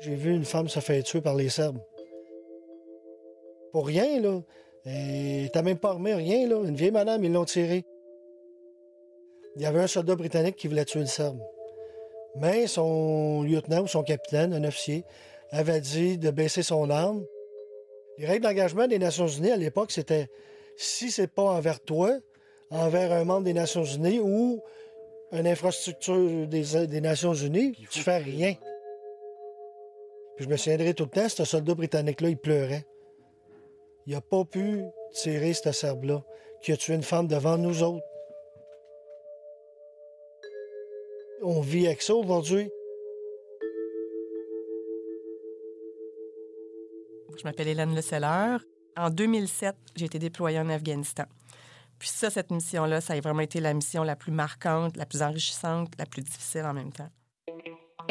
J'ai 0.00 0.14
vu 0.14 0.34
une 0.34 0.44
femme 0.44 0.68
se 0.68 0.80
faire 0.80 1.02
tuer 1.04 1.20
par 1.20 1.34
les 1.34 1.48
Serbes. 1.48 1.80
Pour 3.72 3.86
rien, 3.86 4.20
là. 4.20 4.40
Elle 4.84 5.44
était 5.46 5.62
même 5.62 5.78
pas 5.78 5.90
armée, 5.90 6.14
rien, 6.14 6.48
là. 6.48 6.64
Une 6.64 6.74
vieille 6.74 6.90
madame, 6.90 7.24
ils 7.24 7.32
l'ont 7.32 7.44
tirée. 7.44 7.84
Il 9.56 9.62
y 9.62 9.66
avait 9.66 9.80
un 9.80 9.86
soldat 9.86 10.14
britannique 10.16 10.56
qui 10.56 10.68
voulait 10.68 10.84
tuer 10.84 11.00
le 11.00 11.06
Serbe. 11.06 11.40
Mais 12.36 12.66
son 12.66 13.42
lieutenant 13.42 13.82
ou 13.82 13.86
son 13.86 14.02
capitaine, 14.02 14.54
un 14.54 14.64
officier, 14.64 15.04
avait 15.50 15.80
dit 15.80 16.16
de 16.16 16.30
baisser 16.30 16.62
son 16.62 16.88
arme. 16.88 17.24
Les 18.18 18.26
règles 18.26 18.44
d'engagement 18.44 18.86
des 18.86 18.98
Nations 18.98 19.26
Unies 19.26 19.50
à 19.50 19.56
l'époque, 19.56 19.92
c'était 19.92 20.28
si 20.76 21.10
c'est 21.10 21.30
pas 21.30 21.42
envers 21.42 21.80
toi, 21.80 22.16
envers 22.70 23.12
un 23.12 23.24
membre 23.24 23.44
des 23.44 23.52
Nations 23.52 23.84
Unies 23.84 24.20
ou 24.20 24.62
une 25.32 25.46
infrastructure 25.46 26.46
des, 26.46 26.86
des 26.86 27.00
Nations 27.00 27.34
Unies, 27.34 27.76
tu 27.90 28.00
fais 28.00 28.18
rien. 28.18 28.54
Puis 30.36 30.44
je 30.46 30.48
me 30.48 30.56
souviendrai 30.56 30.94
tout 30.94 31.04
le 31.04 31.10
temps, 31.10 31.28
ce 31.28 31.44
soldat 31.44 31.74
britannique-là, 31.74 32.30
il 32.30 32.38
pleurait. 32.38 32.86
Il 34.06 34.14
n'a 34.14 34.20
pas 34.20 34.44
pu 34.44 34.84
tirer 35.12 35.52
ce 35.52 35.72
Serbe-là, 35.72 36.22
qui 36.62 36.72
a 36.72 36.76
tué 36.76 36.94
une 36.94 37.02
femme 37.02 37.26
devant 37.26 37.58
nous 37.58 37.82
autres. 37.82 38.04
On 41.44 41.60
vit 41.60 41.86
avec 41.86 42.02
ça 42.02 42.14
aujourd'hui. 42.14 42.70
Je 47.36 47.42
m'appelle 47.42 47.66
Hélène 47.66 47.94
Le 47.96 48.00
Seller. 48.00 48.58
En 48.96 49.10
2007, 49.10 49.74
j'ai 49.96 50.04
été 50.04 50.20
déployée 50.20 50.60
en 50.60 50.68
Afghanistan. 50.68 51.24
Puis 51.98 52.10
ça, 52.10 52.30
cette 52.30 52.52
mission-là, 52.52 53.00
ça 53.00 53.14
a 53.14 53.20
vraiment 53.20 53.40
été 53.40 53.58
la 53.58 53.74
mission 53.74 54.04
la 54.04 54.14
plus 54.14 54.30
marquante, 54.30 54.96
la 54.96 55.04
plus 55.04 55.22
enrichissante, 55.22 55.92
la 55.98 56.06
plus 56.06 56.22
difficile 56.22 56.62
en 56.62 56.74
même 56.74 56.92
temps. 56.92 57.10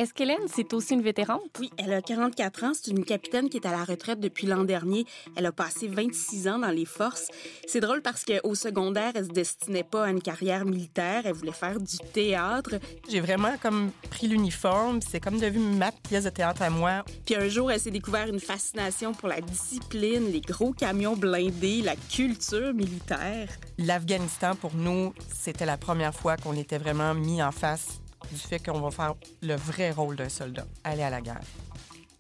Est-ce 0.01 0.15
qu'Hélène, 0.15 0.47
c'est 0.47 0.73
aussi 0.73 0.95
une 0.95 1.03
vétérante? 1.03 1.55
Oui, 1.59 1.69
elle 1.77 1.93
a 1.93 2.01
44 2.01 2.63
ans. 2.63 2.71
C'est 2.73 2.89
une 2.89 3.05
capitaine 3.05 3.49
qui 3.49 3.57
est 3.57 3.67
à 3.67 3.71
la 3.71 3.83
retraite 3.83 4.19
depuis 4.19 4.47
l'an 4.47 4.63
dernier. 4.63 5.05
Elle 5.35 5.45
a 5.45 5.51
passé 5.51 5.87
26 5.87 6.47
ans 6.47 6.57
dans 6.57 6.71
les 6.71 6.85
forces. 6.85 7.27
C'est 7.67 7.81
drôle 7.81 8.01
parce 8.01 8.25
qu'au 8.25 8.55
secondaire, 8.55 9.11
elle 9.13 9.25
se 9.25 9.29
destinait 9.29 9.83
pas 9.83 10.05
à 10.05 10.09
une 10.09 10.23
carrière 10.23 10.65
militaire. 10.65 11.27
Elle 11.27 11.33
voulait 11.33 11.51
faire 11.51 11.79
du 11.79 11.97
théâtre. 12.13 12.79
J'ai 13.11 13.19
vraiment 13.19 13.55
comme 13.61 13.91
pris 14.09 14.27
l'uniforme, 14.27 15.01
c'est 15.07 15.19
comme 15.19 15.37
devenu 15.37 15.77
ma 15.77 15.91
pièce 15.91 16.23
de 16.23 16.31
théâtre 16.31 16.63
à 16.63 16.71
moi. 16.71 17.05
Puis 17.23 17.35
un 17.35 17.47
jour, 17.47 17.71
elle 17.71 17.79
s'est 17.79 17.91
découvert 17.91 18.27
une 18.27 18.39
fascination 18.39 19.13
pour 19.13 19.29
la 19.29 19.39
discipline, 19.39 20.31
les 20.31 20.41
gros 20.41 20.73
camions 20.73 21.15
blindés, 21.15 21.83
la 21.83 21.95
culture 21.95 22.73
militaire. 22.73 23.49
L'Afghanistan, 23.77 24.55
pour 24.55 24.73
nous, 24.73 25.13
c'était 25.31 25.67
la 25.67 25.77
première 25.77 26.15
fois 26.15 26.37
qu'on 26.37 26.53
était 26.53 26.79
vraiment 26.79 27.13
mis 27.13 27.43
en 27.43 27.51
face 27.51 28.00
du 28.29 28.37
fait 28.37 28.59
qu'on 28.59 28.79
va 28.79 28.91
faire 28.91 29.15
le 29.41 29.55
vrai 29.55 29.91
rôle 29.91 30.15
d'un 30.15 30.29
soldat, 30.29 30.65
aller 30.83 31.03
à 31.03 31.09
la 31.09 31.21
guerre. 31.21 31.41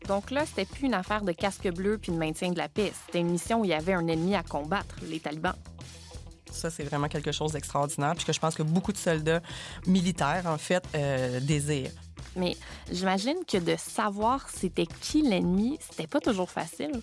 Donc 0.07 0.31
là, 0.31 0.45
c'était 0.45 0.65
plus 0.65 0.87
une 0.87 0.93
affaire 0.93 1.21
de 1.21 1.31
casque 1.31 1.69
bleu 1.71 1.97
puis 1.97 2.11
de 2.11 2.17
maintien 2.17 2.51
de 2.51 2.57
la 2.57 2.67
paix. 2.69 2.91
C'était 3.05 3.19
une 3.19 3.29
mission 3.29 3.61
où 3.61 3.65
il 3.65 3.69
y 3.69 3.73
avait 3.73 3.93
un 3.93 4.07
ennemi 4.07 4.35
à 4.35 4.43
combattre, 4.43 4.95
les 5.03 5.19
talibans. 5.19 5.55
Ça, 6.51 6.69
c'est 6.69 6.83
vraiment 6.83 7.07
quelque 7.07 7.31
chose 7.31 7.53
d'extraordinaire, 7.53 8.13
puis 8.15 8.25
que 8.25 8.33
je 8.33 8.39
pense 8.39 8.55
que 8.55 8.63
beaucoup 8.63 8.91
de 8.91 8.97
soldats 8.97 9.41
militaires, 9.87 10.43
en 10.47 10.57
fait, 10.57 10.83
euh, 10.95 11.39
désirent. 11.39 11.91
Mais 12.35 12.57
j'imagine 12.91 13.37
que 13.47 13.57
de 13.57 13.75
savoir 13.77 14.49
c'était 14.49 14.85
qui 14.85 15.21
l'ennemi, 15.21 15.77
c'était 15.79 16.07
pas 16.07 16.19
toujours 16.19 16.49
facile. 16.49 17.01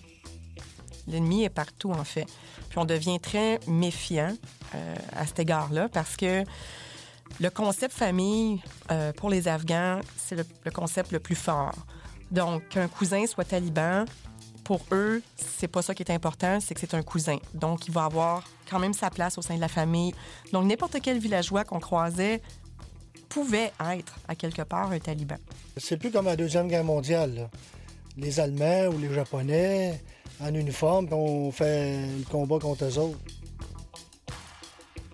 L'ennemi 1.07 1.43
est 1.43 1.49
partout, 1.49 1.91
en 1.91 2.03
fait. 2.03 2.27
Puis 2.69 2.77
on 2.77 2.85
devient 2.85 3.19
très 3.19 3.59
méfiant 3.67 4.35
euh, 4.75 4.95
à 5.15 5.25
cet 5.25 5.39
égard-là 5.39 5.89
parce 5.89 6.15
que 6.15 6.43
le 7.39 7.49
concept 7.49 7.93
famille, 7.93 8.61
euh, 8.91 9.13
pour 9.13 9.29
les 9.29 9.47
Afghans, 9.47 10.01
c'est 10.17 10.35
le, 10.35 10.71
concept 10.71 11.11
le 11.11 11.19
plus 11.19 11.35
fort. 11.35 11.75
Donc, 12.31 12.67
qu'un 12.69 12.87
cousin 12.87 13.25
soit 13.25 13.45
taliban, 13.45 14.05
pour 14.63 14.81
eux, 14.91 15.21
c'est 15.35 15.67
pas 15.67 15.81
ça 15.81 15.95
qui 15.95 16.03
est 16.03 16.11
important, 16.11 16.59
c'est 16.59 16.73
que 16.73 16.79
c'est 16.79 16.93
un 16.93 17.01
cousin. 17.01 17.37
Donc, 17.53 17.87
il 17.87 17.93
va 17.93 18.05
avoir 18.05 18.43
quand 18.69 18.79
même 18.79 18.93
sa 18.93 19.09
place 19.09 19.37
au 19.37 19.41
sein 19.41 19.55
de 19.55 19.61
la 19.61 19.67
famille. 19.67 20.13
Donc, 20.51 20.65
n'importe 20.65 20.97
quel 21.01 21.17
villageois 21.17 21.63
qu'on 21.63 21.79
croisait 21.79 22.41
pouvait 23.29 23.71
être, 23.79 24.15
à 24.27 24.35
quelque 24.35 24.63
part, 24.63 24.91
un 24.91 24.99
taliban. 24.99 25.37
C'est 25.77 25.97
plus 25.97 26.11
comme 26.11 26.25
la 26.25 26.35
Deuxième 26.35 26.67
Guerre 26.67 26.83
mondiale. 26.83 27.49
Les 28.17 28.39
Allemands 28.39 28.87
ou 28.93 28.99
les 28.99 29.13
Japonais 29.13 30.01
en 30.41 30.53
uniforme, 30.53 31.07
on 31.11 31.51
fait 31.51 32.01
le 32.17 32.25
combat 32.29 32.59
contre 32.59 32.85
eux 32.85 32.97
autres. 32.97 33.19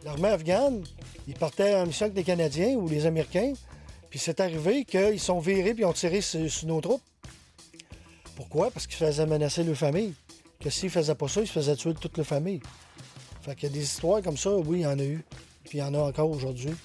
L'armée 0.06 0.30
afghane, 0.30 0.84
ils 1.28 1.34
partaient 1.34 1.76
en 1.76 1.88
mission 1.88 2.06
avec 2.06 2.16
les 2.16 2.24
Canadiens 2.24 2.76
ou 2.76 2.88
les 2.88 3.08
Américains, 3.08 3.54
puis 4.12 4.20
c'est 4.20 4.40
arrivé 4.40 4.86
qu'ils 4.86 5.20
sont 5.20 5.40
virés 5.40 5.74
puis 5.74 5.84
ont 5.84 5.94
tiré 5.94 6.22
sur, 6.22 6.48
nos 6.66 6.80
troupes. 6.80 7.02
Pourquoi? 8.36 8.70
Parce 8.70 8.86
qu'ils 8.86 8.98
faisaient 8.98 9.26
menacer 9.26 9.64
leur 9.64 9.76
famille. 9.76 10.14
Que 10.60 10.70
s'ils 10.70 10.92
faisaient 10.92 11.16
pas 11.16 11.28
ça, 11.28 11.42
ils 11.42 11.48
se 11.48 11.54
faisaient 11.54 11.76
tuer 11.76 11.96
toute 11.96 12.16
leur 12.18 12.28
famille. 12.28 12.62
Fait 13.42 13.56
qu'il 13.56 13.68
y 13.70 13.72
a 13.72 13.74
des 13.74 13.82
histoires 13.82 14.22
comme 14.22 14.38
ça, 14.38 14.56
oui, 14.56 14.82
il 14.82 14.84
y 14.84 14.86
en 14.86 15.00
a 15.00 15.04
eu. 15.04 15.26
Puis 15.64 15.80
il 15.80 15.82
y 15.82 15.84
en 15.84 15.96
a 15.96 15.98
encore 15.98 16.30
aujourd'hui. 16.30 16.76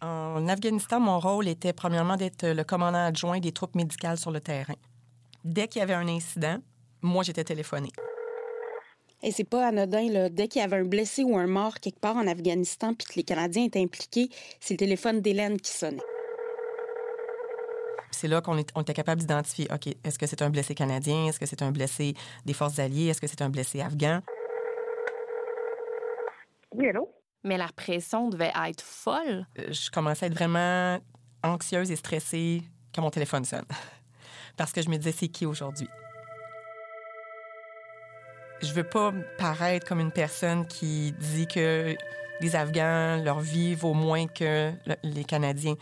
En 0.00 0.46
Afghanistan, 0.46 1.00
mon 1.00 1.18
rôle 1.18 1.48
était 1.48 1.72
premièrement 1.72 2.16
d'être 2.16 2.46
le 2.46 2.62
commandant 2.62 3.04
adjoint 3.04 3.40
des 3.40 3.50
troupes 3.50 3.74
médicales 3.74 4.18
sur 4.18 4.30
le 4.30 4.40
terrain. 4.40 4.76
Dès 5.44 5.66
qu'il 5.66 5.80
y 5.80 5.82
avait 5.82 5.94
un 5.94 6.06
incident, 6.06 6.58
moi, 7.02 7.24
j'étais 7.24 7.42
téléphonée. 7.42 7.90
Et 9.22 9.32
c'est 9.32 9.44
pas 9.44 9.66
anodin, 9.68 10.08
là. 10.10 10.28
Dès 10.28 10.46
qu'il 10.48 10.60
y 10.60 10.64
avait 10.64 10.76
un 10.76 10.84
blessé 10.84 11.24
ou 11.24 11.36
un 11.36 11.46
mort 11.46 11.80
quelque 11.80 11.98
part 12.00 12.16
en 12.16 12.26
Afghanistan 12.26 12.94
puis 12.94 13.06
que 13.06 13.14
les 13.16 13.22
Canadiens 13.24 13.64
étaient 13.64 13.80
impliqués, 13.82 14.28
c'est 14.60 14.74
le 14.74 14.78
téléphone 14.78 15.20
d'Hélène 15.20 15.58
qui 15.58 15.70
sonnait. 15.72 16.02
C'est 18.10 18.28
là 18.28 18.40
qu'on 18.40 18.56
est- 18.56 18.70
on 18.74 18.82
était 18.82 18.94
capable 18.94 19.20
d'identifier, 19.20 19.68
OK, 19.72 19.88
est-ce 20.04 20.18
que 20.18 20.26
c'est 20.26 20.40
un 20.42 20.50
blessé 20.50 20.74
canadien? 20.74 21.26
Est-ce 21.26 21.38
que 21.40 21.46
c'est 21.46 21.62
un 21.62 21.70
blessé 21.72 22.14
des 22.44 22.52
forces 22.52 22.78
alliées? 22.78 23.06
Est-ce 23.08 23.20
que 23.20 23.26
c'est 23.26 23.42
un 23.42 23.50
blessé 23.50 23.80
afghan? 23.80 24.20
Oui, 26.72 26.88
allô? 26.88 27.10
Mais 27.44 27.56
la 27.58 27.68
pression 27.74 28.28
devait 28.28 28.52
être 28.68 28.82
folle. 28.82 29.46
Euh, 29.58 29.72
Je 29.72 29.90
commençais 29.90 30.24
à 30.24 30.28
être 30.28 30.34
vraiment 30.34 30.98
anxieuse 31.42 31.90
et 31.90 31.96
stressée 31.96 32.62
quand 32.94 33.02
mon 33.02 33.10
téléphone 33.10 33.44
sonne. 33.44 33.66
Parce 34.56 34.72
que 34.72 34.82
je 34.82 34.88
me 34.88 34.96
disais, 34.96 35.12
c'est 35.12 35.28
qui 35.28 35.46
aujourd'hui? 35.46 35.88
Je 38.62 38.72
veux 38.72 38.84
pas 38.84 39.12
paraître 39.38 39.86
comme 39.86 40.00
une 40.00 40.12
personne 40.12 40.66
qui 40.66 41.12
dit 41.12 41.46
que 41.46 41.94
les 42.40 42.56
Afghans, 42.56 43.22
leur 43.22 43.40
vie 43.40 43.74
vaut 43.74 43.94
moins 43.94 44.26
que 44.26 44.72
le- 44.86 44.96
les 45.02 45.24
Canadiens. 45.24 45.74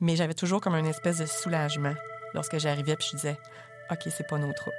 Mais 0.00 0.16
j'avais 0.16 0.34
toujours 0.34 0.60
comme 0.60 0.74
une 0.74 0.86
espèce 0.86 1.18
de 1.18 1.26
soulagement 1.26 1.94
lorsque 2.34 2.58
j'arrivais 2.58 2.96
puis 2.96 3.06
je 3.12 3.16
disais, 3.16 3.36
OK, 3.90 4.00
c'est 4.10 4.26
pas 4.26 4.38
nos 4.38 4.52
troupes. 4.52 4.74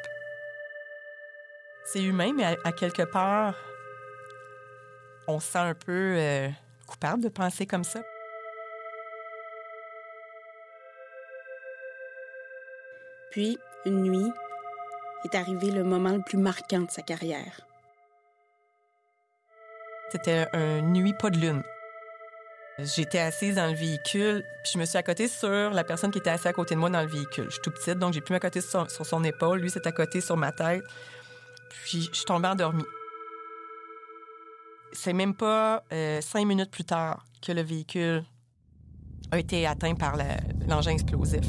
C'est 1.85 2.03
humain, 2.03 2.33
mais 2.35 2.43
à, 2.43 2.55
à 2.65 2.71
quelque 2.71 3.03
part, 3.03 3.55
on 5.27 5.39
se 5.39 5.51
sent 5.51 5.57
un 5.59 5.73
peu 5.73 6.15
euh, 6.17 6.49
coupable 6.85 7.23
de 7.23 7.29
penser 7.29 7.65
comme 7.65 7.83
ça. 7.83 8.01
Puis, 13.31 13.57
une 13.85 14.01
nuit, 14.03 14.31
est 15.25 15.35
arrivé 15.35 15.71
le 15.71 15.83
moment 15.83 16.11
le 16.11 16.21
plus 16.21 16.37
marquant 16.37 16.81
de 16.81 16.91
sa 16.91 17.01
carrière. 17.01 17.61
C'était 20.11 20.47
une 20.53 20.93
nuit 20.93 21.13
pas 21.13 21.29
de 21.29 21.37
lune. 21.37 21.63
J'étais 22.79 23.19
assise 23.19 23.55
dans 23.55 23.67
le 23.67 23.75
véhicule, 23.75 24.43
puis 24.63 24.73
je 24.73 24.77
me 24.77 24.85
suis 24.85 24.97
accotée 24.97 25.27
sur 25.27 25.71
la 25.71 25.83
personne 25.83 26.11
qui 26.11 26.19
était 26.19 26.29
assise 26.29 26.45
à 26.45 26.53
côté 26.53 26.75
de 26.75 26.79
moi 26.79 26.91
dans 26.91 27.01
le 27.01 27.07
véhicule. 27.07 27.45
Je 27.45 27.53
suis 27.53 27.61
tout 27.61 27.71
petite, 27.71 27.97
donc 27.97 28.13
j'ai 28.13 28.21
pu 28.21 28.33
m'accoter 28.33 28.61
sur, 28.61 28.89
sur 28.91 29.05
son 29.05 29.23
épaule. 29.23 29.59
Lui, 29.59 29.71
s'est 29.71 29.87
accoté 29.87 30.21
sur 30.21 30.37
ma 30.37 30.51
tête. 30.51 30.83
Puis 31.69 32.09
je 32.11 32.17
suis 32.17 32.25
tombée 32.25 32.47
endormie. 32.47 32.85
C'est 34.93 35.13
même 35.13 35.33
pas 35.33 35.83
euh, 35.91 36.21
cinq 36.21 36.45
minutes 36.45 36.71
plus 36.71 36.85
tard 36.85 37.25
que 37.41 37.51
le 37.51 37.61
véhicule 37.61 38.23
a 39.31 39.39
été 39.39 39.65
atteint 39.65 39.95
par 39.95 40.15
l'engin 40.67 40.91
explosif. 40.91 41.45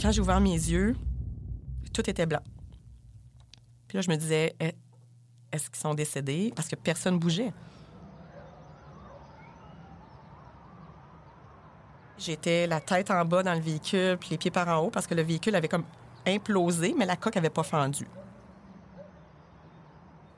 Quand 0.00 0.12
j'ai 0.12 0.20
ouvert 0.20 0.40
mes 0.40 0.52
yeux, 0.52 0.96
tout 1.92 2.08
était 2.08 2.26
blanc. 2.26 2.42
Puis 3.88 3.96
là, 3.96 4.02
je 4.02 4.10
me 4.10 4.16
disais, 4.16 4.54
Eh, 4.60 4.72
est-ce 5.50 5.70
qu'ils 5.70 5.80
sont 5.80 5.94
décédés? 5.94 6.52
Parce 6.54 6.68
que 6.68 6.76
personne 6.76 7.18
bougeait. 7.18 7.52
J'étais 12.18 12.66
la 12.66 12.80
tête 12.80 13.10
en 13.10 13.24
bas 13.24 13.42
dans 13.42 13.54
le 13.54 13.60
véhicule, 13.60 14.18
puis 14.18 14.30
les 14.30 14.38
pieds 14.38 14.50
par 14.50 14.68
en 14.68 14.84
haut, 14.84 14.90
parce 14.90 15.06
que 15.06 15.14
le 15.14 15.22
véhicule 15.22 15.54
avait 15.54 15.68
comme 15.68 15.84
implosé, 16.26 16.94
mais 16.96 17.06
la 17.06 17.16
coque 17.16 17.36
avait 17.36 17.50
pas 17.50 17.62
fendu. 17.62 18.06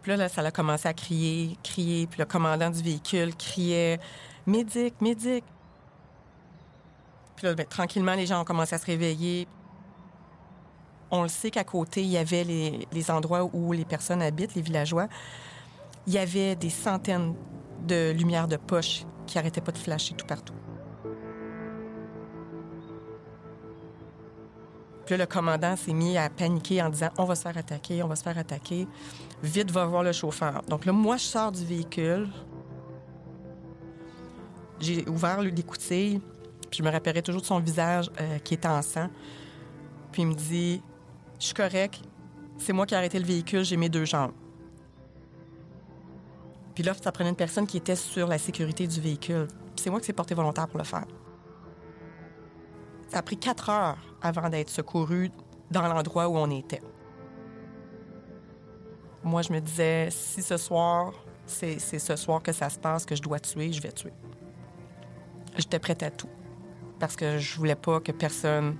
Puis 0.02 0.10
là, 0.10 0.16
là, 0.16 0.28
ça 0.28 0.42
a 0.42 0.50
commencé 0.50 0.88
à 0.88 0.94
crier, 0.94 1.58
crier, 1.62 2.06
puis 2.06 2.18
le 2.18 2.26
commandant 2.26 2.70
du 2.70 2.82
véhicule 2.82 3.34
criait 3.34 3.98
«Médic, 4.46 5.00
médic!» 5.00 5.44
Ben, 7.42 7.56
tranquillement, 7.64 8.14
les 8.14 8.26
gens 8.26 8.40
ont 8.42 8.44
commencé 8.44 8.74
à 8.74 8.78
se 8.78 8.86
réveiller. 8.86 9.48
On 11.10 11.22
le 11.22 11.28
sait 11.28 11.50
qu'à 11.50 11.64
côté, 11.64 12.02
il 12.02 12.10
y 12.10 12.18
avait 12.18 12.44
les, 12.44 12.86
les 12.92 13.10
endroits 13.10 13.48
où 13.52 13.72
les 13.72 13.84
personnes 13.84 14.22
habitent, 14.22 14.54
les 14.54 14.62
villageois. 14.62 15.08
Il 16.06 16.12
y 16.12 16.18
avait 16.18 16.54
des 16.54 16.70
centaines 16.70 17.34
de 17.86 18.12
lumières 18.12 18.48
de 18.48 18.56
poche 18.56 19.04
qui 19.26 19.38
arrêtaient 19.38 19.60
pas 19.60 19.72
de 19.72 19.78
flasher 19.78 20.14
tout 20.14 20.26
partout. 20.26 20.54
Puis 25.06 25.16
là, 25.18 25.24
le 25.24 25.26
commandant 25.26 25.74
s'est 25.74 25.92
mis 25.92 26.16
à 26.16 26.30
paniquer 26.30 26.80
en 26.82 26.88
disant 26.88 27.08
On 27.18 27.24
va 27.24 27.34
se 27.34 27.42
faire 27.42 27.56
attaquer, 27.56 28.02
on 28.02 28.06
va 28.06 28.14
se 28.14 28.22
faire 28.22 28.38
attaquer. 28.38 28.86
Vite, 29.42 29.70
va 29.70 29.84
voir 29.84 30.02
le 30.04 30.12
chauffeur. 30.12 30.62
Donc 30.68 30.84
là, 30.84 30.92
moi, 30.92 31.16
je 31.16 31.24
sors 31.24 31.50
du 31.50 31.64
véhicule. 31.64 32.28
J'ai 34.78 35.08
ouvert 35.08 35.40
l'écoutille, 35.42 36.20
puis 36.70 36.78
je 36.78 36.82
me 36.82 36.90
rappellerai 36.90 37.22
toujours 37.22 37.40
de 37.40 37.46
son 37.46 37.58
visage 37.58 38.10
euh, 38.20 38.38
qui 38.38 38.54
était 38.54 38.68
en 38.68 38.82
sang. 38.82 39.08
Puis 40.12 40.22
il 40.22 40.28
me 40.28 40.34
dit 40.34 40.82
Je 41.38 41.46
suis 41.46 41.54
correct, 41.54 42.00
c'est 42.58 42.72
moi 42.72 42.86
qui 42.86 42.94
ai 42.94 42.96
arrêté 42.96 43.18
le 43.18 43.26
véhicule, 43.26 43.64
j'ai 43.64 43.76
mes 43.76 43.88
deux 43.88 44.04
jambes. 44.04 44.32
Puis 46.74 46.84
là, 46.84 46.94
ça 47.00 47.12
prenait 47.12 47.30
une 47.30 47.36
personne 47.36 47.66
qui 47.66 47.76
était 47.76 47.96
sur 47.96 48.26
la 48.26 48.38
sécurité 48.38 48.86
du 48.86 49.00
véhicule. 49.00 49.48
C'est 49.76 49.90
moi 49.90 50.00
qui 50.00 50.06
s'est 50.06 50.12
porté 50.12 50.34
volontaire 50.34 50.68
pour 50.68 50.78
le 50.78 50.84
faire. 50.84 51.06
Ça 53.08 53.18
a 53.18 53.22
pris 53.22 53.36
quatre 53.36 53.68
heures 53.68 53.98
avant 54.22 54.48
d'être 54.48 54.70
secouru 54.70 55.30
dans 55.70 55.82
l'endroit 55.88 56.28
où 56.28 56.36
on 56.36 56.50
était. 56.50 56.80
Moi, 59.22 59.42
je 59.42 59.52
me 59.52 59.60
disais, 59.60 60.08
si 60.10 60.42
ce 60.42 60.56
soir, 60.56 61.12
c'est 61.44 61.78
ce 61.78 62.16
soir 62.16 62.42
que 62.42 62.52
ça 62.52 62.70
se 62.70 62.78
passe, 62.78 63.04
que 63.04 63.16
je 63.16 63.22
dois 63.22 63.40
tuer, 63.40 63.72
je 63.72 63.82
vais 63.82 63.92
tuer. 63.92 64.12
J'étais 65.56 65.78
prête 65.78 66.02
à 66.02 66.10
tout. 66.10 66.28
Parce 67.00 67.16
que 67.16 67.38
je 67.38 67.56
voulais 67.56 67.74
pas 67.74 67.98
que 68.00 68.12
personne 68.12 68.76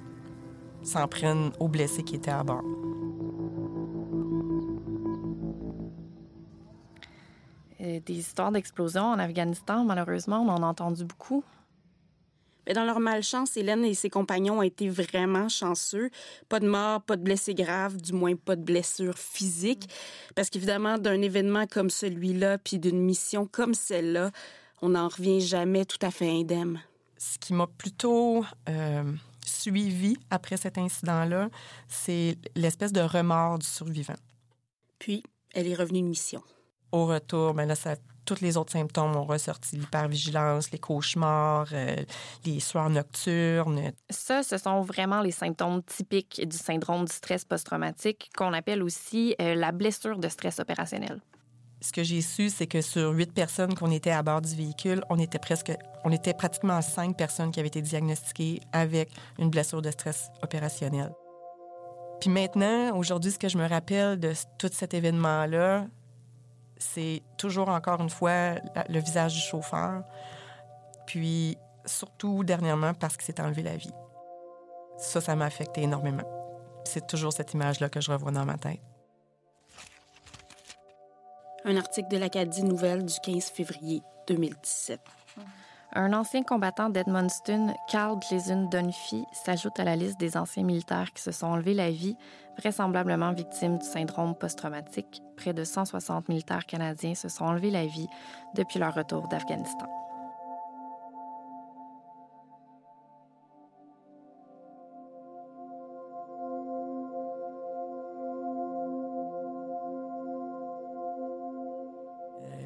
s'en 0.83 1.09
prenne 1.09 1.51
aux 1.59 1.69
blessés 1.69 2.03
qui 2.03 2.17
étaient 2.17 2.31
à 2.31 2.45
bord. 2.45 2.63
Euh, 7.81 7.99
des 8.01 8.15
histoires 8.15 8.53
d'explosions 8.53 9.05
en 9.05 9.19
Afghanistan, 9.19 9.85
malheureusement, 9.85 10.41
on 10.41 10.49
en 10.51 10.63
a 10.63 10.67
entendu 10.67 11.05
beaucoup. 11.05 11.43
Mais 12.67 12.75
dans 12.75 12.85
leur 12.85 13.01
malchance, 13.01 13.57
Hélène 13.57 13.85
et 13.87 13.95
ses 13.95 14.11
compagnons 14.11 14.59
ont 14.59 14.63
été 14.63 14.91
vraiment 14.91 15.49
chanceux. 15.49 16.11
Pas 16.51 16.61
de 16.61 16.69
mort, 16.69 17.01
pas 17.01 17.17
de 17.17 17.23
blessés 17.23 17.55
graves, 17.55 17.97
du 17.97 18.13
moins 18.13 18.37
pas 18.37 18.55
de 18.55 18.63
blessures 18.63 19.19
physiques. 19.19 19.89
Parce 20.37 20.51
qu'évidemment, 20.51 20.99
d'un 20.99 21.23
événement 21.23 21.67
comme 21.67 21.89
celui-là, 21.89 22.59
puis 22.59 22.79
d'une 22.79 23.01
mission 23.01 23.49
comme 23.51 23.73
celle-là, 23.73 24.31
on 24.83 24.91
n'en 24.91 25.09
revient 25.09 25.41
jamais 25.41 25.87
tout 25.87 25.99
à 26.03 26.11
fait 26.11 26.29
indemne. 26.29 26.81
Ce 27.21 27.37
qui 27.39 27.53
m'a 27.53 27.67
plutôt 27.67 28.47
euh, 28.71 29.13
suivi 29.45 30.17
après 30.31 30.57
cet 30.57 30.79
incident-là, 30.79 31.51
c'est 31.87 32.39
l'espèce 32.57 32.93
de 32.93 33.03
remords 33.03 33.59
du 33.59 33.67
survivant. 33.67 34.17
Puis, 34.99 35.23
elle 35.53 35.69
est 35.69 35.75
revenue 35.75 36.01
de 36.01 36.07
mission. 36.07 36.43
au 36.93 37.05
retour, 37.05 37.53
ben 37.53 37.67
là, 37.67 37.75
ça, 37.75 37.97
tous 38.25 38.41
les 38.41 38.57
autres 38.57 38.73
symptômes 38.73 39.15
ont 39.17 39.27
ressorti. 39.27 39.77
L'hypervigilance, 39.77 40.71
les 40.71 40.79
cauchemars, 40.79 41.69
euh, 41.73 41.95
les 42.47 42.59
soirs 42.59 42.89
nocturnes. 42.89 43.93
Ça, 44.09 44.43
ce 44.43 44.57
sont 44.57 44.81
vraiment 44.81 45.21
les 45.21 45.31
symptômes 45.31 45.83
typiques 45.83 46.41
du 46.49 46.57
syndrome 46.57 47.05
du 47.05 47.13
stress 47.13 47.45
post-traumatique 47.45 48.31
qu'on 48.35 48.55
appelle 48.55 48.83
aussi 48.83 49.35
euh, 49.43 49.55
la 49.55 49.73
blessure 49.73 50.19
de 50.19 50.29
stress 50.29 50.59
opérationnel. 50.59 51.21
Ce 51.83 51.93
que 51.93 52.03
j'ai 52.03 52.21
su, 52.21 52.51
c'est 52.51 52.67
que 52.67 52.83
sur 52.83 53.11
huit 53.13 53.33
personnes 53.33 53.75
qu'on 53.75 53.91
était 53.91 54.11
à 54.11 54.23
bord 54.23 54.43
du 54.43 54.55
véhicule, 54.55 55.03
on 55.09 55.19
était 55.19 55.39
presque, 55.39 55.73
on 56.05 56.13
était 56.13 56.35
pratiquement 56.35 56.83
cinq 56.83 57.17
personnes 57.17 57.51
qui 57.51 57.59
avaient 57.59 57.69
été 57.69 57.81
diagnostiquées 57.81 58.61
avec 58.73 59.11
une 59.39 59.49
blessure 59.49 59.81
de 59.81 59.91
stress 59.91 60.31
opérationnel. 60.43 61.11
Puis 62.21 62.29
maintenant, 62.29 62.95
aujourd'hui, 62.97 63.33
ce 63.33 63.39
que 63.39 63.49
je 63.49 63.57
me 63.57 63.67
rappelle 63.67 64.21
de 64.21 64.35
tout 64.59 64.69
cet 64.71 64.93
événement-là, 64.93 65.87
c'est 66.77 67.23
toujours 67.39 67.71
encore 67.71 68.01
une 68.03 68.11
fois 68.11 68.57
le 68.89 69.01
visage 69.01 69.35
du 69.35 69.41
chauffeur. 69.41 70.03
Puis 71.07 71.57
surtout 71.87 72.45
dernièrement 72.45 72.93
parce 72.93 73.17
qu'il 73.17 73.25
s'est 73.25 73.41
enlevé 73.41 73.63
la 73.63 73.77
vie. 73.77 73.93
Ça, 74.99 75.23
ça 75.23 75.35
m'a 75.35 75.47
affecté 75.47 75.83
énormément. 75.83 76.25
C'est 76.85 77.07
toujours 77.07 77.33
cette 77.33 77.55
image-là 77.55 77.89
que 77.89 78.03
je 78.03 78.11
revois 78.11 78.33
dans 78.33 78.45
ma 78.45 78.59
tête. 78.59 78.81
Un 81.65 81.77
article 81.77 82.09
de 82.09 82.17
l'Acadie 82.17 82.65
Nouvelle 82.65 83.05
du 83.05 83.15
15 83.23 83.51
février 83.51 84.03
2017. 84.27 84.99
Un 85.93 86.13
ancien 86.15 86.43
combattant 86.43 86.89
d'Edmundston, 86.89 87.75
Carl 87.87 88.19
Gleason 88.19 88.69
Dunphy, 88.71 89.25
s'ajoute 89.33 89.79
à 89.79 89.85
la 89.85 89.95
liste 89.95 90.19
des 90.19 90.39
anciens 90.39 90.63
militaires 90.63 91.13
qui 91.13 91.23
se 91.23 91.33
sont 91.33 91.49
enlevés 91.49 91.75
la 91.75 91.91
vie, 91.91 92.17
vraisemblablement 92.57 93.33
victimes 93.33 93.79
du 93.79 93.87
syndrome 93.87 94.35
post-traumatique. 94.35 95.23
Près 95.37 95.53
de 95.53 95.65
160 95.65 96.31
militaires 96.31 96.65
canadiens 96.65 97.15
se 97.15 97.29
sont 97.29 97.45
enlevés 97.45 97.71
la 97.71 97.85
vie 97.85 98.09
depuis 98.55 98.79
leur 98.79 98.95
retour 98.95 99.29
d'Afghanistan. 99.29 99.89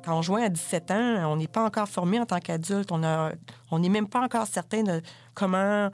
Quand 0.04 0.18
on 0.18 0.22
joint 0.22 0.42
à 0.44 0.48
17 0.48 0.90
ans, 0.90 1.32
on 1.32 1.36
n'est 1.36 1.48
pas 1.48 1.64
encore 1.64 1.88
formé 1.88 2.20
en 2.20 2.26
tant 2.26 2.38
qu'adulte. 2.38 2.90
On 2.92 3.78
n'est 3.78 3.88
même 3.88 4.08
pas 4.08 4.20
encore 4.20 4.46
certain 4.46 4.82
de 4.82 5.00
comment, 5.34 5.90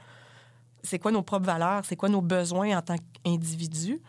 c'est 0.83 0.99
quoi 0.99 1.13
nos 1.13 1.23
propres 1.23 1.47
valeurs, 1.47 1.85
c'est 1.85 1.97
quoi 1.97 2.09
nos 2.09 2.21
besoins 2.21 2.79
en 2.79 2.83
tant 2.83 2.97
qu'individu. 3.23 4.01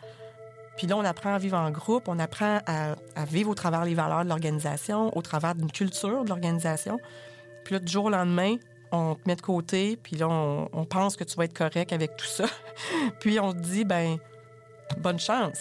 Puis 0.76 0.86
là, 0.86 0.96
on 0.96 1.04
apprend 1.04 1.34
à 1.34 1.38
vivre 1.38 1.58
en 1.58 1.70
groupe, 1.70 2.08
on 2.08 2.18
apprend 2.18 2.60
à, 2.66 3.24
vivre 3.26 3.50
au 3.50 3.54
travers 3.54 3.84
des 3.84 3.94
valeurs 3.94 4.24
de 4.24 4.28
l'organisation, 4.28 5.16
au 5.16 5.22
travers 5.22 5.54
d'une 5.54 5.70
culture 5.70 6.24
de 6.24 6.30
l'organisation. 6.30 6.98
Puis 7.64 7.74
là, 7.74 7.78
du 7.78 7.92
jour 7.92 8.06
au 8.06 8.10
lendemain, 8.10 8.56
on 8.90 9.14
te 9.14 9.20
met 9.26 9.36
de 9.36 9.42
côté, 9.42 9.96
puis 9.96 10.16
là, 10.16 10.28
on, 10.28 10.68
on 10.72 10.84
pense 10.84 11.16
que 11.16 11.24
tu 11.24 11.36
vas 11.36 11.44
être 11.44 11.56
correct 11.56 11.92
avec 11.92 12.16
tout 12.16 12.26
ça. 12.26 12.46
puis 13.20 13.38
on 13.38 13.52
te 13.52 13.58
dit, 13.58 13.84
ben 13.84 14.16
bonne 14.98 15.18
chance. 15.18 15.58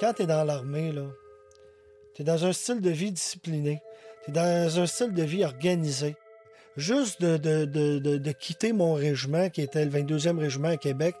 Quand 0.00 0.14
tu 0.14 0.22
es 0.22 0.26
dans 0.26 0.44
l'armée, 0.44 0.92
tu 2.14 2.22
es 2.22 2.24
dans 2.24 2.46
un 2.46 2.52
style 2.52 2.80
de 2.80 2.90
vie 2.90 3.12
discipliné. 3.12 3.82
Tu 4.24 4.30
es 4.30 4.32
dans 4.32 4.80
un 4.80 4.86
style 4.86 5.12
de 5.12 5.22
vie 5.22 5.44
organisé. 5.44 6.16
Juste 6.76 7.20
de, 7.20 8.32
quitter 8.32 8.72
mon 8.72 8.94
régiment, 8.94 9.50
qui 9.50 9.60
était 9.60 9.84
le 9.84 9.90
22e 9.90 10.38
régiment 10.38 10.68
à 10.68 10.76
Québec, 10.78 11.14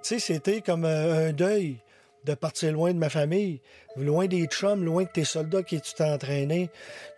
c'était 0.00 0.62
comme 0.62 0.86
un, 0.86 1.32
deuil 1.32 1.76
de 2.24 2.34
partir 2.34 2.72
loin 2.72 2.92
de 2.92 2.98
ma 2.98 3.10
famille, 3.10 3.60
loin 3.96 4.26
des 4.26 4.46
chums, 4.46 4.84
loin 4.84 5.02
de 5.02 5.08
tes 5.08 5.24
soldats 5.24 5.62
qui 5.62 5.80
tu 5.80 5.92
t'es 5.92 6.04
entraîné. 6.04 6.70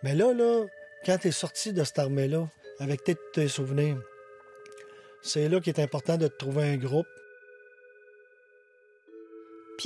Mais 0.03 0.15
là, 0.15 0.33
là, 0.33 0.65
quand 1.05 1.19
tu 1.19 1.29
es 1.29 1.31
sorti 1.31 1.73
de 1.73 1.83
cette 1.83 1.99
armée-là, 1.99 2.47
avec 2.79 3.03
tes, 3.03 3.15
tes 3.33 3.47
souvenirs, 3.47 3.97
c'est 5.21 5.47
là 5.47 5.59
qu'il 5.59 5.73
est 5.73 5.81
important 5.81 6.17
de 6.17 6.27
trouver 6.27 6.63
un 6.63 6.77
groupe, 6.77 7.07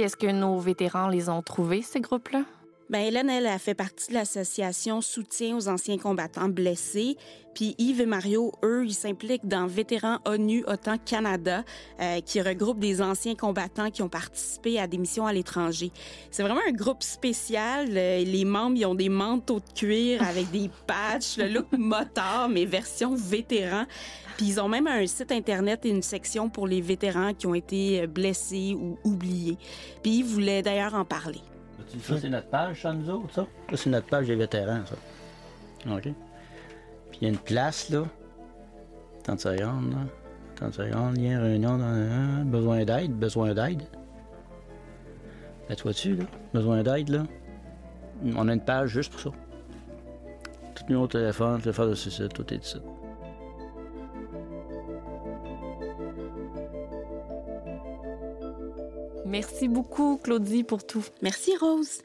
est-ce 0.02 0.18
que 0.18 0.28
nos 0.28 0.60
vétérans 0.60 1.08
les 1.08 1.30
ont 1.30 1.42
trouvés, 1.42 1.82
ces 1.82 2.02
groupes-là? 2.02 2.44
Bien, 2.90 3.02
Hélène, 3.02 3.30
elle, 3.30 3.46
a 3.46 3.60
fait 3.60 3.76
partie 3.76 4.10
de 4.10 4.16
l'association 4.16 5.00
Soutien 5.02 5.56
aux 5.56 5.68
anciens 5.68 6.00
combattants 6.00 6.50
blessés. 6.50 7.18
Puis 7.54 7.76
Yves 7.78 8.02
et 8.02 8.08
Mario, 8.08 8.52
eux, 8.64 8.84
ils 8.84 8.96
s'impliquent 8.96 9.48
dans 9.48 9.68
Vétérans 9.68 10.18
ONU 10.26 10.64
OTAN 10.66 10.98
Canada, 10.98 11.64
euh, 12.02 12.20
qui 12.22 12.42
regroupe 12.42 12.80
des 12.80 13.00
anciens 13.00 13.36
combattants 13.36 13.92
qui 13.92 14.02
ont 14.02 14.10
participé 14.10 14.80
à 14.80 14.88
des 14.88 14.98
missions 14.98 15.28
à 15.28 15.34
l'étranger. 15.34 15.92
C'est 16.32 16.42
vraiment 16.42 16.62
un 16.68 16.72
groupe 16.72 17.04
spécial. 17.04 17.90
Euh, 17.92 18.24
les 18.24 18.44
membres, 18.44 18.76
ils 18.76 18.88
ont 18.88 18.96
des 18.96 19.10
manteaux 19.10 19.60
de 19.60 19.72
cuir 19.80 20.24
avec 20.24 20.50
des 20.50 20.72
patchs, 20.88 21.38
le 21.38 21.48
look 21.48 21.68
motard, 21.74 22.50
mais 22.50 22.66
version 22.66 23.14
vétéran. 23.14 23.86
Puis 24.38 24.48
ils 24.48 24.60
ont 24.60 24.68
même 24.68 24.88
un 24.88 25.06
site 25.06 25.32
Internet 25.32 25.86
et 25.86 25.90
une 25.90 26.02
section 26.02 26.50
pour 26.50 26.66
les 26.66 26.82
vétérans 26.82 27.36
qui 27.36 27.46
ont 27.46 27.54
été 27.54 28.08
blessés 28.08 28.76
ou 28.76 28.98
oubliés. 29.04 29.60
Puis 30.02 30.20
ils 30.20 30.26
voulaient 30.26 30.64
d'ailleurs 30.64 30.96
en 30.96 31.06
parler. 31.06 31.42
Ça, 32.02 32.20
c'est 32.20 32.30
notre 32.30 32.50
page, 32.50 32.82
ça, 32.82 32.94
nous 32.94 33.10
autres, 33.10 33.34
ça? 33.34 33.48
Ça, 33.70 33.78
c'est 33.78 33.90
notre 33.90 34.08
page 34.08 34.28
des 34.28 34.36
vétérans, 34.36 34.82
ça. 34.86 34.96
OK. 35.92 36.04
Puis 36.04 37.20
il 37.22 37.24
y 37.24 37.26
a 37.26 37.30
une 37.30 37.38
place, 37.38 37.90
là. 37.90 38.04
30 39.24 39.40
secondes, 39.40 39.92
là. 39.92 39.98
30 40.56 40.74
secondes, 40.74 41.18
lien, 41.18 41.42
réunion, 41.42 41.78
dans, 41.78 42.46
besoin 42.46 42.84
d'aide, 42.84 43.14
besoin 43.14 43.54
d'aide. 43.54 43.84
Mets-toi 45.70 45.92
dessus, 45.92 46.16
là? 46.16 46.26
Besoin 46.54 46.84
d'aide, 46.84 47.10
là. 47.10 47.24
On 48.36 48.48
a 48.48 48.54
une 48.54 48.64
page 48.64 48.90
juste 48.90 49.12
pour 49.12 49.22
ça. 49.22 49.30
Tout 50.76 50.84
numéro 50.90 51.08
de 51.08 51.12
téléphone, 51.14 51.60
téléphone 51.62 51.90
de 51.90 51.96
suicide, 51.96 52.34
tout 52.34 52.54
est 52.54 52.64
ici. 52.64 52.78
Merci 59.30 59.68
beaucoup, 59.68 60.18
Claudie, 60.18 60.64
pour 60.64 60.84
tout. 60.88 61.06
Merci, 61.22 61.52
Rose. 61.56 62.02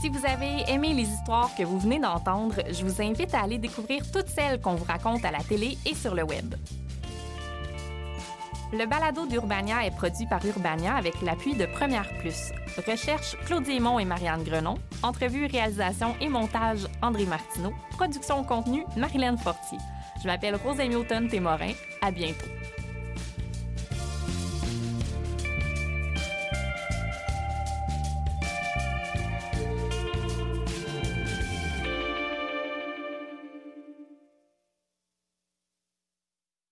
Si 0.00 0.08
vous 0.08 0.24
avez 0.24 0.62
aimé 0.72 0.94
les 0.94 1.02
histoires 1.02 1.54
que 1.54 1.64
vous 1.64 1.78
venez 1.78 1.98
d'entendre, 1.98 2.54
je 2.70 2.86
vous 2.86 3.02
invite 3.02 3.34
à 3.34 3.42
aller 3.42 3.58
découvrir 3.58 4.10
toutes 4.10 4.28
celles 4.28 4.62
qu'on 4.62 4.76
vous 4.76 4.84
raconte 4.84 5.26
à 5.26 5.30
la 5.30 5.40
télé 5.40 5.76
et 5.84 5.94
sur 5.94 6.14
le 6.14 6.22
web. 6.22 6.54
Le 8.72 8.86
balado 8.86 9.26
d'Urbania 9.26 9.84
est 9.84 9.94
produit 9.94 10.26
par 10.26 10.44
Urbania 10.46 10.94
avec 10.94 11.20
l'appui 11.20 11.54
de 11.54 11.66
Première 11.66 12.08
Plus. 12.20 12.52
Recherche 12.86 13.36
Claudie 13.44 13.76
Aymon 13.76 13.98
et 13.98 14.04
Marianne 14.04 14.44
Grenon. 14.44 14.78
Entrevue, 15.02 15.46
réalisation 15.46 16.14
et 16.20 16.28
montage 16.28 16.86
André 17.02 17.24
Martineau. 17.24 17.72
Production 17.90 18.44
contenu 18.44 18.84
Marilyn 18.96 19.36
Fortier. 19.36 19.78
Je 20.22 20.26
m'appelle 20.26 20.56
Rosa 20.56 20.86
Newton 20.86 21.28
Témorin. 21.28 21.72
À 22.02 22.10
bientôt. 22.10 22.46